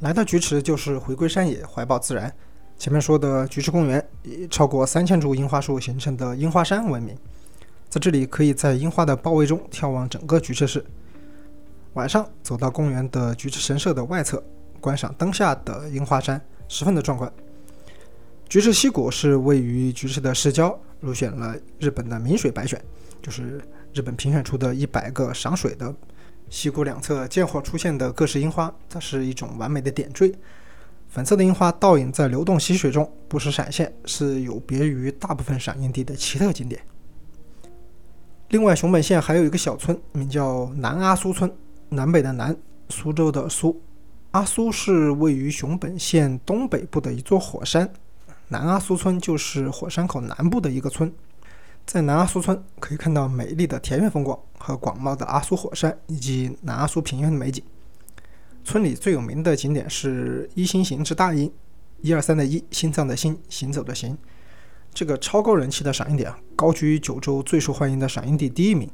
[0.00, 2.32] 来到菊池就是回归山野，怀抱自然。
[2.76, 7.16] 前面说的菊池公园以超过三千株樱花树形成的樱花山闻名，
[7.94, 10.84] 在这里可以在樱花的包围中眺望整个菊池市。
[11.92, 14.42] 晚上走到公园的菊池神社的外侧，
[14.80, 17.32] 观赏灯下的樱花山，十分的壮观。
[18.48, 22.84] 菊池溪谷是位于菊池的市郊，入选了日本的名水百选，
[23.22, 25.94] 就是日本评选出的一百个赏水的。
[26.50, 30.34] 溪谷两侧见或出现的各式樱花，它是一种完美的点缀。
[31.06, 36.84] 粉色的樱花倒影在流动溪水中，不时闪现，是有别于大部分赏樱地的奇特景点。
[38.54, 41.52] 另外，熊本县还有一个小村，名叫南阿苏村，
[41.88, 42.56] 南北的南，
[42.88, 43.82] 苏州的苏。
[44.30, 47.92] 阿苏是位于熊本县东北部的一座火山。
[48.46, 51.12] 南阿苏村就是火山口南部的一个村，
[51.84, 57.60] 在南阿苏村可以看到美丽的田园风光和广袤的阿苏火山以及南阿苏平原的美景。
[58.62, 61.52] 村里最有名的景点是一心行之大樱，
[62.02, 64.16] 一二三的一，心脏的心，行走的行。
[64.94, 68.88] 这个超高人气的赏樱点高居九州最受欢迎的赏樱地第一名。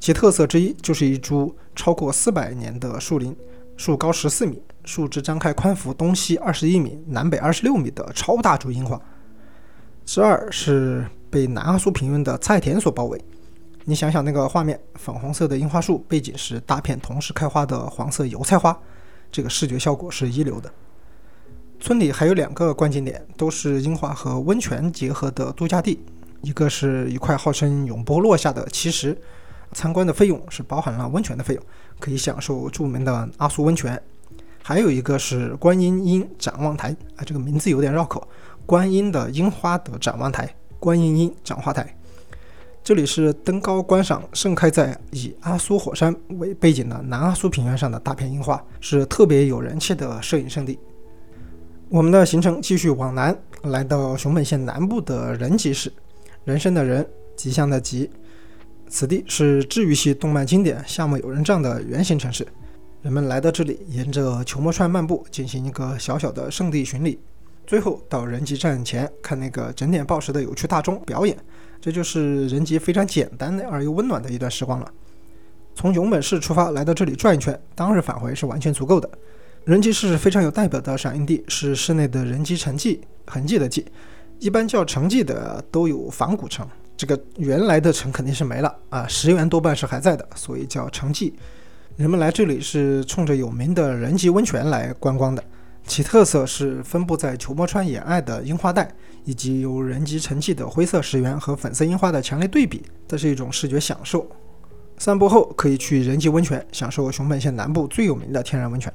[0.00, 3.36] 其特色之一就是一株超过四百年的树林。
[3.76, 9.00] 树高十四米，树枝张开宽幅东西二十一米，南北二十六米的超大株樱花。
[10.04, 13.20] 之二是被南阿苏平原的菜田所包围。
[13.84, 18.78] 你想想那个画面，粉红色的樱花树背景是大片同时开花的黄色油菜花，
[19.30, 20.72] 这个视觉效果是一流的。
[21.82, 25.98] 村里还有两个观景点，都是樱花和温泉结合的度假地。
[26.40, 29.20] 一个是一块号称永不落下的奇石，
[29.72, 31.64] 参观的费用是包含了温泉的费用。
[31.98, 34.00] 可以享受著名的阿苏温泉，
[34.62, 38.28] 还有一个是观音樱展望台啊，这个名字有点绕口。
[38.64, 41.96] 观音的樱花的展望台，观音樱展望台，
[42.84, 50.78] 这里是登高观赏盛开在以阿苏火山为背景的南阿苏平原上的大片樱花，是特别有人气的摄影圣地。
[51.92, 55.92] 我们的行程继续往南，来到熊本县南部的人吉市，
[56.42, 58.10] 人生的人，吉祥的吉。
[58.88, 62.48] 此地是治愈系动漫经典《夏目友人帐》的原型城市，
[63.02, 67.20] 人们来到这里，沿着球磨川漫步，进行一个小小的圣地巡礼，
[67.66, 71.36] 最后到人吉站前看那个整点报时的有趣大钟表演，
[71.78, 74.90] 这就是人吉非常简单的而又温暖的一段时光了。
[75.74, 79.06] 从熊本市出发来到这里转一圈，当日返回是完全足够的。
[79.64, 83.86] 人吉是非常有代表的赏樱地是市内的人吉城迹，痕迹的迹，
[84.40, 86.66] 一般叫城迹的都有仿古城。
[86.96, 91.34] 这个原来的城肯定是没了啊，石原多半是还在的，所以叫城迹。
[91.96, 95.44] 人们来这里是冲着有名的人吉温泉来观光的，
[95.86, 98.92] 其特色是分布在球磨川沿岸的樱花带，
[99.24, 104.26] 以及由人机沉积的灰色石原和粉色樱花的强烈对比，这是一种视觉享受。
[104.98, 108.92] 散步后可以去人机温泉，享受熊本县南部最有名的天然温泉。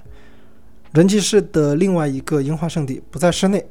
[0.94, 3.64] 人机市的另外一个樱花圣地不在市内，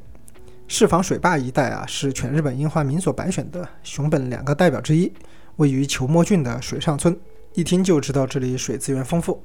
[0.67, 5.11] 市房水坝一带啊，是全日本樱花民所百选的熊本两个代表之一，
[5.55, 7.17] 位于球磨郡的水上村。
[7.55, 9.41] 一听就知道这里水资源丰富。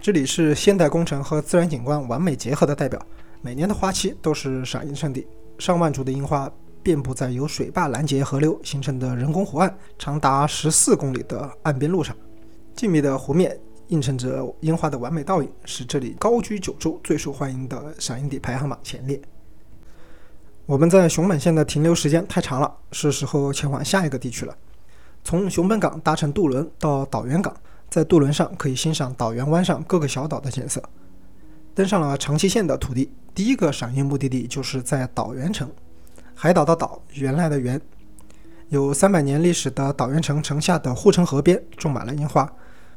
[0.00, 2.98] 这里是现代工程和自然景观完美结合的代表，
[3.42, 5.26] 每年的花期都是赏樱圣地，
[5.58, 6.50] 上万株的樱花
[6.82, 12.16] 遍布在由水坝拦截河流形成的人工湖岸，长达十四公里的岸边路上，
[12.74, 13.54] 静谧的湖面
[13.90, 19.20] 映衬着樱花的完美倒影，使这里高居九州最受欢迎的赏樱地排行榜前列。
[20.66, 24.56] 我们在熊本县的停留时间太长了，是时候前往下一个地区了。
[25.22, 27.54] 从熊本港搭乘渡轮到岛原港。
[27.90, 30.80] 在渡轮上可以欣赏岛原湾上各个小岛的景色。
[31.74, 35.68] 登上了长崎县的土地，第一个赏樱目的地就是在岛原城。
[36.36, 37.80] 海岛的岛，原来的原，
[38.68, 42.48] 有三百年历史的岛原城城下的护城河边种满了樱花，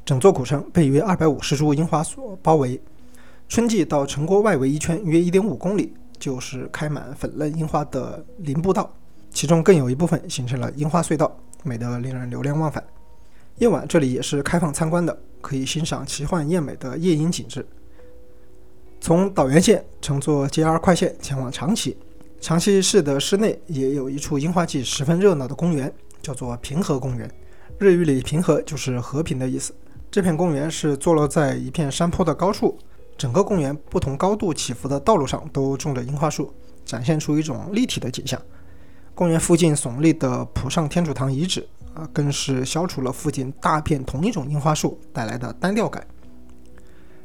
[0.06, 2.80] 整座古城被约二百五十株樱花所包围。
[3.47, 8.93] 春季到城郭外围一圈约一点五公里，就是开满粉嫩樱花的林步道，
[9.32, 11.34] 其中更有一部分形成了樱花隧道，
[11.64, 12.84] 美得令人流连忘返。
[13.60, 17.66] 夜晚这里也是开放参观的，可以欣赏奇幻艳美的夜莺景致。
[18.99, 21.95] 从岛原县乘坐 JR 快线前往长崎，
[22.41, 27.30] 长崎市的市内也有一处樱花季十分热闹的公园，叫做平和公园。
[27.78, 29.74] 日语里“平和”就是和平的意思。
[30.14, 32.78] 这片公园是坐落在一片山坡的高处，
[33.18, 36.53] 整个公园不同高度起伏的道路上都种着樱花树，
[36.86, 38.39] 展现出一种立体的景象。
[39.16, 41.68] 公园附近耸立的浦上天主堂遗址。
[41.95, 46.05] 啊，更是消除了附近大片同一种樱花树带来的单调感。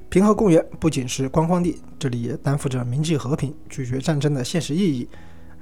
[0.08, 5.06] 平和公园不仅是观光地，这里也担负着铭记和平、拒绝战争的现实意义。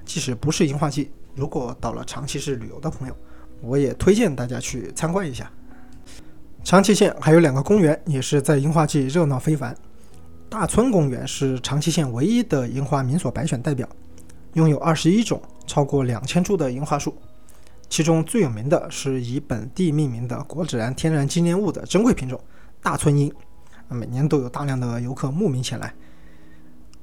[0.05, 3.16] 即使不是樱花季，如果到了长崎市旅游的朋友，
[3.61, 5.51] 我也推荐大家去参观一下。
[6.67, 9.73] 长崎县还有两个公园，也是在樱花季热闹非凡。
[10.49, 13.89] 大村公园是长崎县唯一的樱花民所百选代表，
[14.55, 17.14] 拥有二十一种、超过两千株的樱花树。
[17.89, 22.41] 其中最有名的是以本地命名的国自然天然纪念物的珍贵品种
[22.83, 23.33] 大村樱，
[23.87, 25.95] 每年都有大量的游客慕名前来。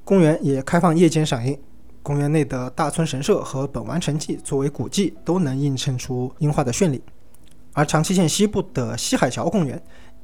[0.04, 1.58] 公园也开放夜间赏樱，
[2.02, 7.02] 公园内的大村神社和本丸城迹作为古迹，都能映衬出樱花的绚丽。
[7.74, 9.80] 而长崎县西部的西海桥公园，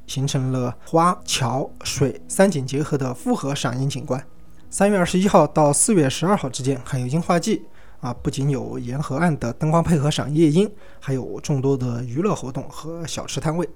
[0.07, 4.21] 形成了花桥水三景结合的复合赏樱景观。
[4.69, 7.61] 三月二十一号到四月十二号之间，还有樱花季。
[7.99, 10.67] 啊，不仅有沿河岸的灯光配合赏夜樱，
[10.99, 13.69] 还有众多的娱乐活动和小吃摊位。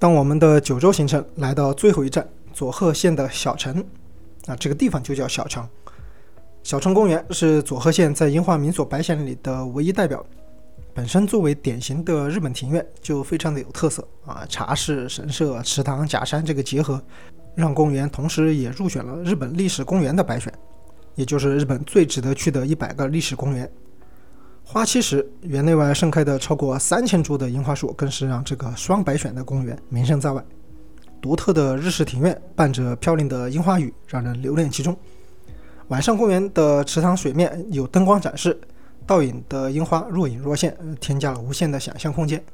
[0.00, 3.84] 当我们的九州行程来到最后一站佐贺县的小城，
[4.46, 5.64] 啊，这个地方就叫小城。
[6.64, 10.26] 小城公园是佐贺县在樱花名所百选里的唯一代表。
[10.98, 17.00] 本身作为典型的日本庭院，就非常的有特色啊，茶室、神社、池塘、假山这个结合，
[17.54, 20.52] 让公园同时也入选了日本历史公园的白选。
[21.14, 23.70] 也就是日本最值得去的一百个历史公园。
[24.64, 30.44] 花期时，园内外盛开的超过三千株的樱花树，更是让这个双白选的公园名声在外。
[31.22, 34.96] 独特的日式庭院伴着飘零的樱花雨，让人留恋其中。
[35.90, 38.60] 晚上，公园的池塘水面有灯光展示，
[39.08, 42.44] 倒影的樱花若隐若现，添加了无限的想象空间。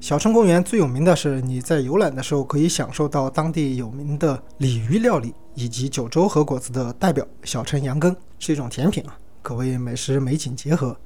[0.00, 10.96] 小城公园最有名的是，你在游览的时候可以享受到当地有名的鲤鱼料理，以及九州和果子的代表小城羊羹，是一种甜品啊，可谓美食美景结合。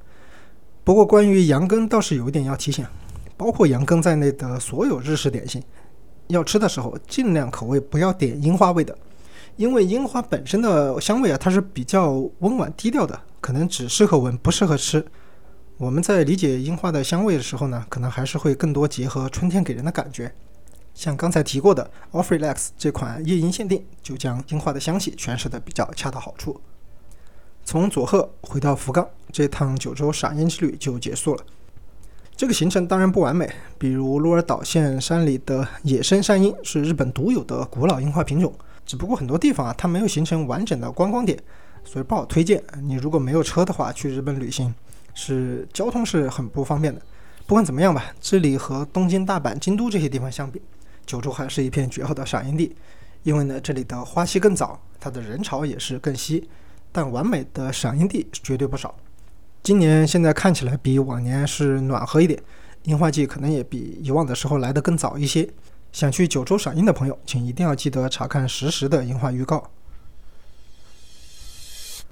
[0.85, 2.85] 不过关于羊羹倒是有一点要提醒，
[3.35, 5.61] 包括羊羹在内的所有日式点心，
[6.27, 8.97] 要吃的时候尽量口味不要点樱花味的，
[9.57, 15.05] 因为樱花本身的香味啊，它是比较温婉低调的，可能只适合闻，不适合吃。
[15.77, 20.33] 我们在理解樱花的香味的时候呢，可能还是会更多结合春天给人的感觉。
[20.93, 26.59] 像刚才提过的 Off Relax 这款夜莺限定，就将樱花的香气诠释的比较恰到好处。
[27.63, 31.43] 从佐贺回到福冈，这趟九州赏樱之旅就结束了。
[32.35, 38.53] 这个行程当然不完美，比如鹿儿岛县山里的野生山樱是日本独有的古老樱花品种，
[38.85, 41.37] 只不过很多地方啊，它没有形成完整的观光点，
[41.83, 42.63] 所以不好推荐。
[42.81, 44.73] 你如果没有车的话，去日本旅行。
[45.15, 47.01] 是交通是很不方便的，
[47.45, 50.61] 不管怎么样吧，这里和东京、大阪、京都这些地方相比，
[51.05, 52.73] 九州还是一片绝好的赏樱地。
[53.23, 56.47] 因为呢，这里的花期更早，它的人潮也是更稀，
[56.89, 58.95] 但完美的赏樱地绝对不少。
[59.61, 62.41] 今年现在看起来比往年是暖和一点，
[62.83, 65.49] 樱花季可能也比以往的时候来得更早一些。
[65.91, 69.69] 想去九州赏樱的朋友，请一定要记得查看实时的樱花预告。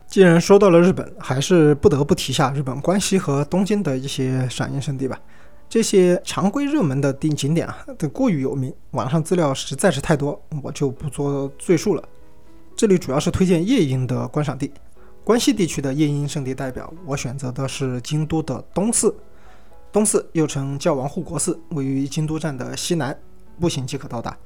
[0.08, 5.20] 既然说到了日本，还是不得不提下日本关西和东京的一些赏樱胜地吧。
[5.68, 12.04] 这些常规热门的景景点啊，都过于有名，网上资料实在是太多，我就不做赘述了。
[12.74, 14.72] 这里主要是推荐夜樱的观赏地。
[15.26, 19.14] 关西地区的夜樱圣地代表，我选择的是京都的东寺。
[19.92, 23.18] 东寺又称教王护国寺，位于京都站的西南，
[23.60, 24.38] 步行即可到达。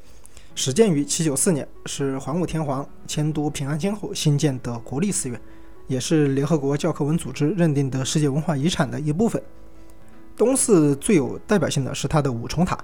[0.53, 5.39] 始建于七九四年，是桓武天皇迁都平安京后新建的国立寺院，
[5.87, 9.41] 也是联合国教科文组织认定的世界文化遗产的一部分。
[10.35, 12.77] 东寺最有代表性的是它的五重塔，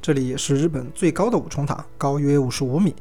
[0.00, 2.94] 这里是日本最高的五重塔，高约五十五米。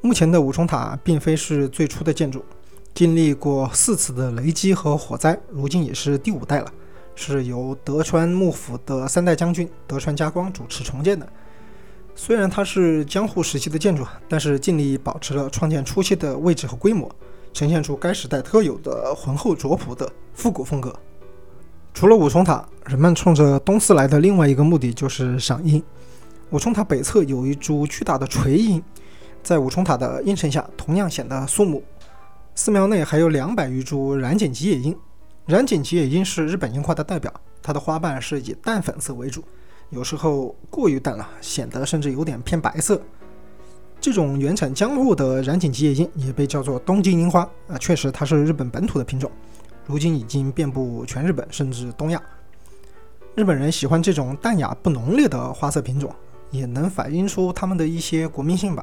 [0.00, 2.44] 目前的五重塔并非是最初的建筑，
[2.92, 6.72] 经历过四次的雷击和火灾，如今也是第五代了，
[7.14, 11.26] 是由德川幕府的三代将军德川家光主持重建的。
[12.14, 17.10] 虽然它是江户时期的建筑，但是尽力保持了创建初期的位置和规模，
[17.52, 20.94] 呈现出该时代特有的浑厚拙朴的复古风格。
[21.94, 25.82] 除了五重塔，人们冲着东寺来的另外一个目的就是赏樱。
[26.50, 28.82] 五重塔北侧有一株巨大的垂樱，
[29.42, 31.82] 在五重塔的映衬下，同样显得肃穆。
[32.54, 34.96] 寺庙内还有两百余株染井吉野樱。
[35.46, 37.32] 染井吉野樱是日本樱花的代表，
[37.62, 39.42] 它的花瓣是以淡粉色为主，
[39.92, 42.98] 有时候过于淡了，显得甚至有点偏白色。
[44.00, 49.30] 这种原产江户的染井吉野樱也被叫做东京樱花啊，确实它是日本本土的品种。
[49.86, 52.20] 如今已经遍布全日本，甚至东亚。
[53.34, 56.10] 日本人喜欢这种淡雅不浓烈的花色品种，
[56.50, 58.82] 也能反映出他们的一些国民性吧。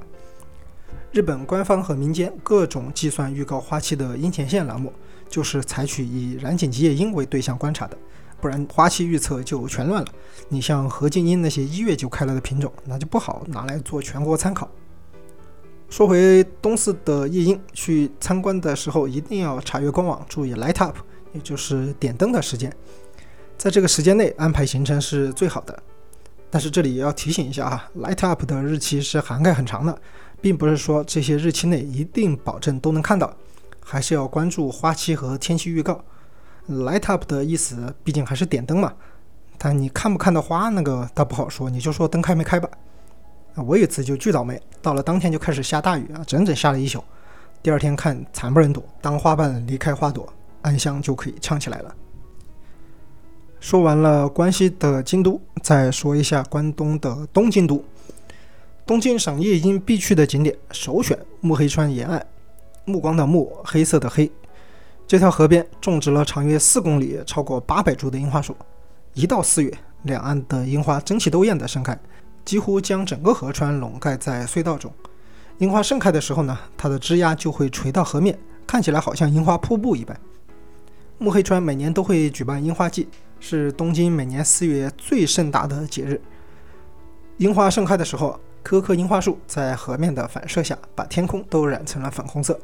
[1.12, 4.94] 日本官方和民间各种计算预告花期的樱前线栏目，
[5.28, 7.98] 就是采取以染井吉野樱为对象观察的，
[8.42, 10.08] 不然花期预测就全乱了。
[10.48, 14.70] 你像何敬英那些一月就开了的品种，那就不好拿来做全国参考。
[15.90, 20.96] 说回东寺的夜莺，去参观的时候一定要查阅官网，注意 light up，
[21.34, 22.72] 也就是点灯的时间，
[23.58, 25.82] 在这个时间内安排行程是最好的。
[26.52, 30.00] 但是这里也要提醒一下啊，light up 的日期是涵盖很长的，
[30.40, 33.36] 并不是说这些日期内一定保证都能看到，
[33.84, 36.04] 还是要关注花期和天气预告。
[36.70, 38.94] Light up 的意思毕竟还是点灯嘛，
[39.58, 42.70] 但你看不看到花那个倒不好说，你就说灯开没开吧。
[43.56, 47.04] 我有一次就巨倒霉，到了当天就开始下大雨啊，整整下了一宿。
[47.62, 51.94] 第二天看惨不忍睹，当花瓣离开花朵，暗香就可以唱起来了。
[53.60, 57.84] 说完了关西的京都，再说一下关东的东京都。
[58.86, 62.26] 东京赏夜樱必去的景点，首选目黑川沿岸。
[62.86, 64.32] 目光的目，黑色的黑。
[65.10, 68.56] 这条河边种植了长约四公里、超过八百株的樱花树。
[69.16, 71.98] 一到四月，两岸的樱花争奇斗艳地盛开。
[72.46, 74.94] 几乎将整个河川笼盖在隧道中。
[75.58, 78.38] 樱花盛开的时候呢，它的枝桠就会垂到河面，
[78.68, 80.16] 看起来好像樱花瀑布一般。
[81.18, 86.22] 目黑川每年都会举办樱花季，是东京每年四月最盛大的节日。
[87.38, 92.60] 樱花盛开的时候，棵棵樱花树在河面的反射下，把天空都染成了粉红色。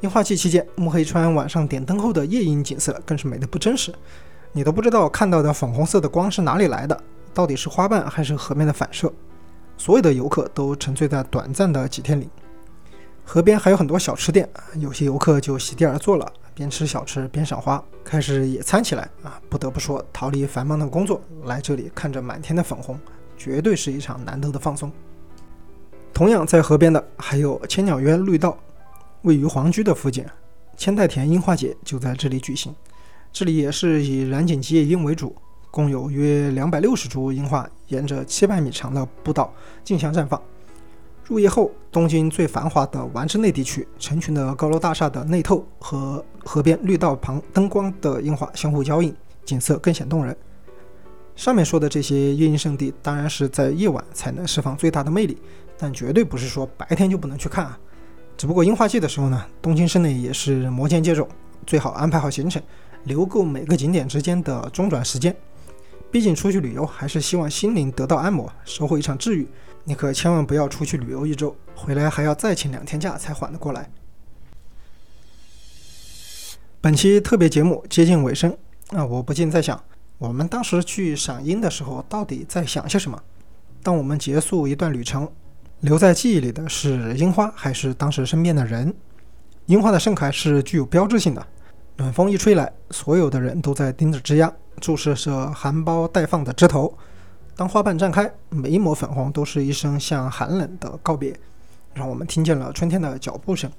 [0.00, 3.92] 樱花季期间，目黑川晚上点灯后的夜樱景色更是美得不真实，
[4.52, 6.98] 你都不知道看到的粉红色的光是哪里来的。
[7.34, 9.12] 到底是花瓣还是河面的反射？
[9.76, 12.28] 所有的游客都沉醉在短暂的几天里。
[13.24, 19.40] 河边还有很多小吃店，有些游客就席地而坐了，边吃小吃边赏花，开始野餐起来啊！
[19.48, 22.98] 不得不说，逃离繁忙的工作，来这里看着满天的粉红，
[23.36, 24.90] 绝对是一场难得的放松。
[26.14, 28.56] 同样在河边的还有千鸟渊绿道，
[29.22, 30.24] 位于皇居的附近，
[30.76, 32.74] 千代田樱花节就在这里举行。
[33.32, 35.34] 这里也是以染井吉野樱为主。
[35.70, 39.52] 共有约两百六十株樱花，沿着七百米长的步道
[39.84, 40.40] 竞相绽放。
[41.26, 49.14] 入夜后，东京最繁华的丸之内地区，成群的高楼大厦的内透和河边绿道旁灯光的樱花相互交映，
[49.44, 50.34] 景色更显动人。
[51.36, 55.36] 上面说的这些夜樱圣地，当然是在夜晚才能释放最大的魅力，
[55.76, 57.78] 但绝对不是说白天就不能去看啊。
[58.38, 61.26] 只不过樱花季的时候呢，东京市内也是摩肩接踵，
[61.66, 62.62] 最好安排好行程，
[63.02, 65.34] 留够每个景点之间的中转时间。
[66.12, 69.48] 毕竟出去旅游还是希望心灵得到按摩，收获一场治愈。
[69.82, 73.90] 你可千万不要出去旅游一周，回来还要再请两天假才缓得过来。
[76.80, 78.56] 本期特别节目接近尾声，
[78.90, 79.82] 啊，我不禁在想，
[80.16, 83.20] 我们当时去赏樱的时候到底在想些什么？
[83.82, 85.28] 当我们结束一段旅程，
[85.80, 88.92] 留在记忆里的是樱花，还是当时身边的人？
[89.66, 91.46] 樱花的盛开是具有标志性的，
[91.96, 94.52] 暖风一吹来，所有的人都在盯着枝桠。
[94.80, 96.92] 注视着含苞待放的枝头，
[97.54, 101.36] 当花瓣绽开，每一抹粉红都是一声向寒冷的告别，
[101.94, 103.70] 让我们听见了春天的脚步声。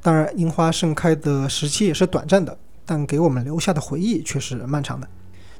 [0.00, 5.08] 当然，樱花盛开的时期也是短暂的，但给我们留下的回忆却是漫长的。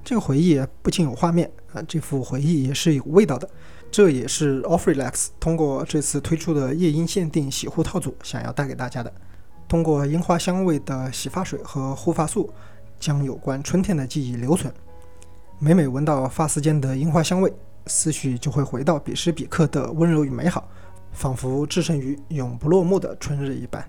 [0.03, 3.49] 这个回忆不仅有画面啊，这幅回忆也是有味道的。
[3.95, 9.12] 这也是 Offrelax 通过这次推出的夜莺限定洗护套组想要带给大家的。
[9.68, 12.53] 通过樱花香味的洗发水和护发素，
[12.99, 14.74] 将有关春天的记忆留存。
[15.61, 17.55] 每每闻到发丝间的樱花香味，
[17.86, 20.68] 思绪就会回到彼时彼刻的温柔与美好，
[21.12, 23.88] 仿佛置身于永不落幕的春日一般。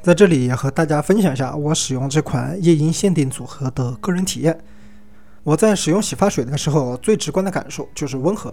[0.00, 4.58] 在这里也和大家分享一下我使用这款夜莺限定组合的个人体验。
[5.42, 8.50] 我在使用洗发水的时候，最直观的感受就是温和。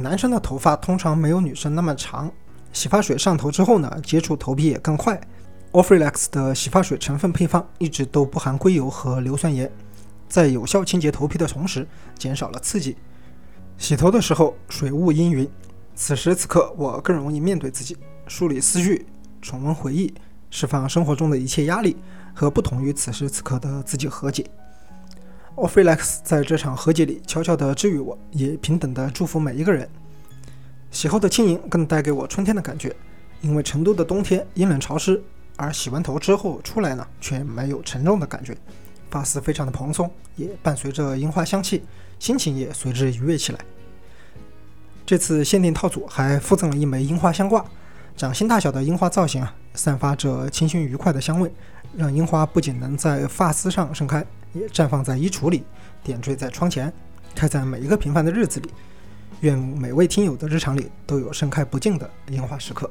[0.00, 2.30] 男生的头发通常没有女生那么长，
[2.72, 5.20] 洗发水上头之后呢，接触头皮也更快。
[5.72, 9.68] Offrelax 的洗发水成分配方一直都不含硅油和硫酸盐，
[10.28, 11.84] 在有效清洁头皮的同时，
[12.16, 12.96] 减少了刺激。
[13.76, 15.48] 洗头的时候水雾氤氲，
[15.96, 17.96] 此时此刻我更容易面对自己，
[18.28, 19.04] 梳理思绪，
[19.42, 20.14] 重温回忆。
[20.50, 21.96] 释放生活中的一切压力，
[22.32, 24.46] 和不同于此时此刻的自己和解。
[25.58, 29.88] Offrelax 在这场和解里悄悄地治愈我，也平等地祝福每一个人。
[30.92, 32.94] 洗后的轻盈更带给我春天的感觉，
[33.40, 35.20] 因为成都的冬天阴冷潮湿，
[35.56, 38.56] 而洗完头之后出来呢，却没有沉重的感觉，
[39.10, 41.82] 发丝非常的蓬松，也伴随着樱花香气，
[42.20, 43.58] 心情也随之愉悦起来。
[45.04, 47.64] 这次限定套组还附赠了一枚樱花香挂。
[48.16, 51.52] 掌心大小的樱花造型啊，散发着清新愉快的香味，
[51.96, 55.64] 让樱花不仅能在发丝上盛开，也绽放在衣橱里，
[56.02, 56.92] 点缀在窗前，
[57.34, 58.70] 开在每一个平凡的日子里。
[59.40, 62.90] 愿每位听友的日常里都有盛开不尽的樱花时刻。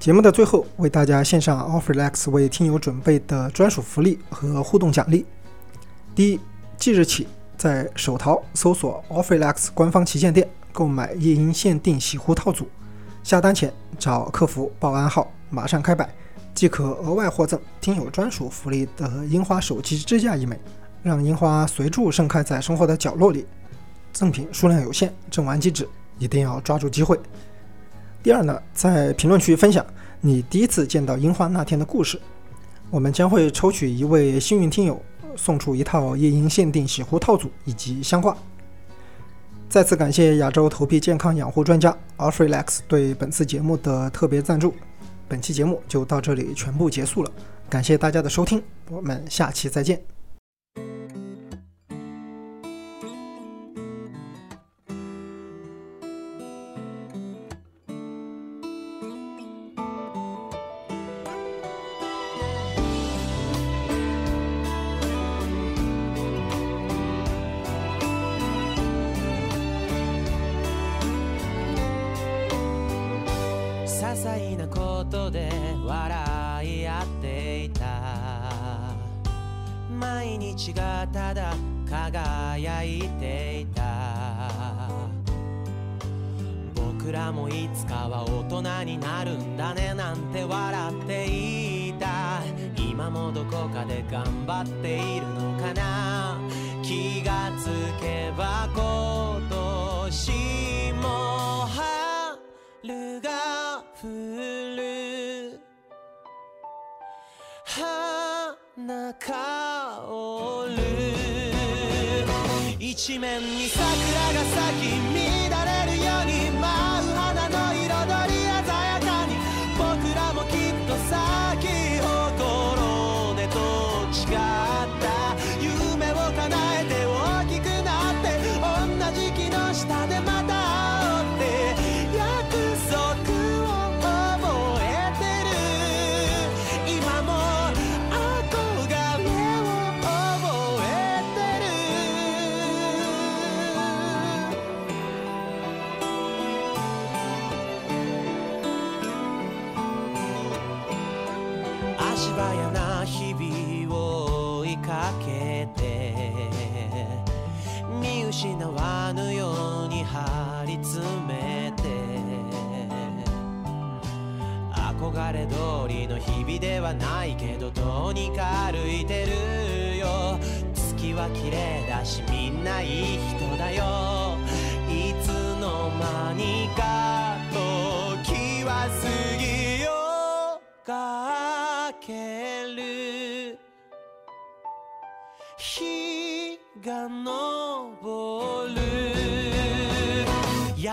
[0.00, 5.24] 节目的最后，为大家献上 Offrelax 为听友准备的专属福利和互动奖励。
[6.14, 6.40] 第一，
[6.76, 12.68] 即日起在手淘搜索 Offrelax 官方旗舰店购买夜莺限定洗护套组。
[13.22, 16.08] 下单前找客服报暗号，马上开摆，
[16.58, 20.58] 即可额外获赠听友专属福利的樱花手机支架一枚，
[21.04, 23.46] 让樱花随处盛开在生活的角落里。
[24.12, 25.88] 赠品数量有限，赠完即止，
[26.18, 27.16] 一定要抓住机会。
[28.24, 29.86] 第二呢，在评论区分享
[30.20, 32.20] 你第一次见到樱花那天的故事，
[32.90, 35.00] 我们将会抽取一位幸运听友，
[35.36, 38.36] 送出一套夜莺限定洗护套组以及香挂。
[39.68, 44.74] 再次感谢亚洲头皮健康养护专家 Offrelax 对本次节目的特别赞助。
[45.28, 47.30] 本期节目就到这里全部结束了，
[47.68, 50.17] 感谢大家的收听，我们下期再见。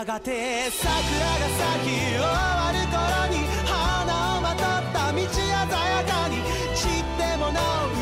[0.06, 0.94] がて桜が
[1.50, 5.66] 咲き終わる頃に花をまとった道鮮や
[6.06, 6.38] かに
[6.76, 7.95] 散ってもなお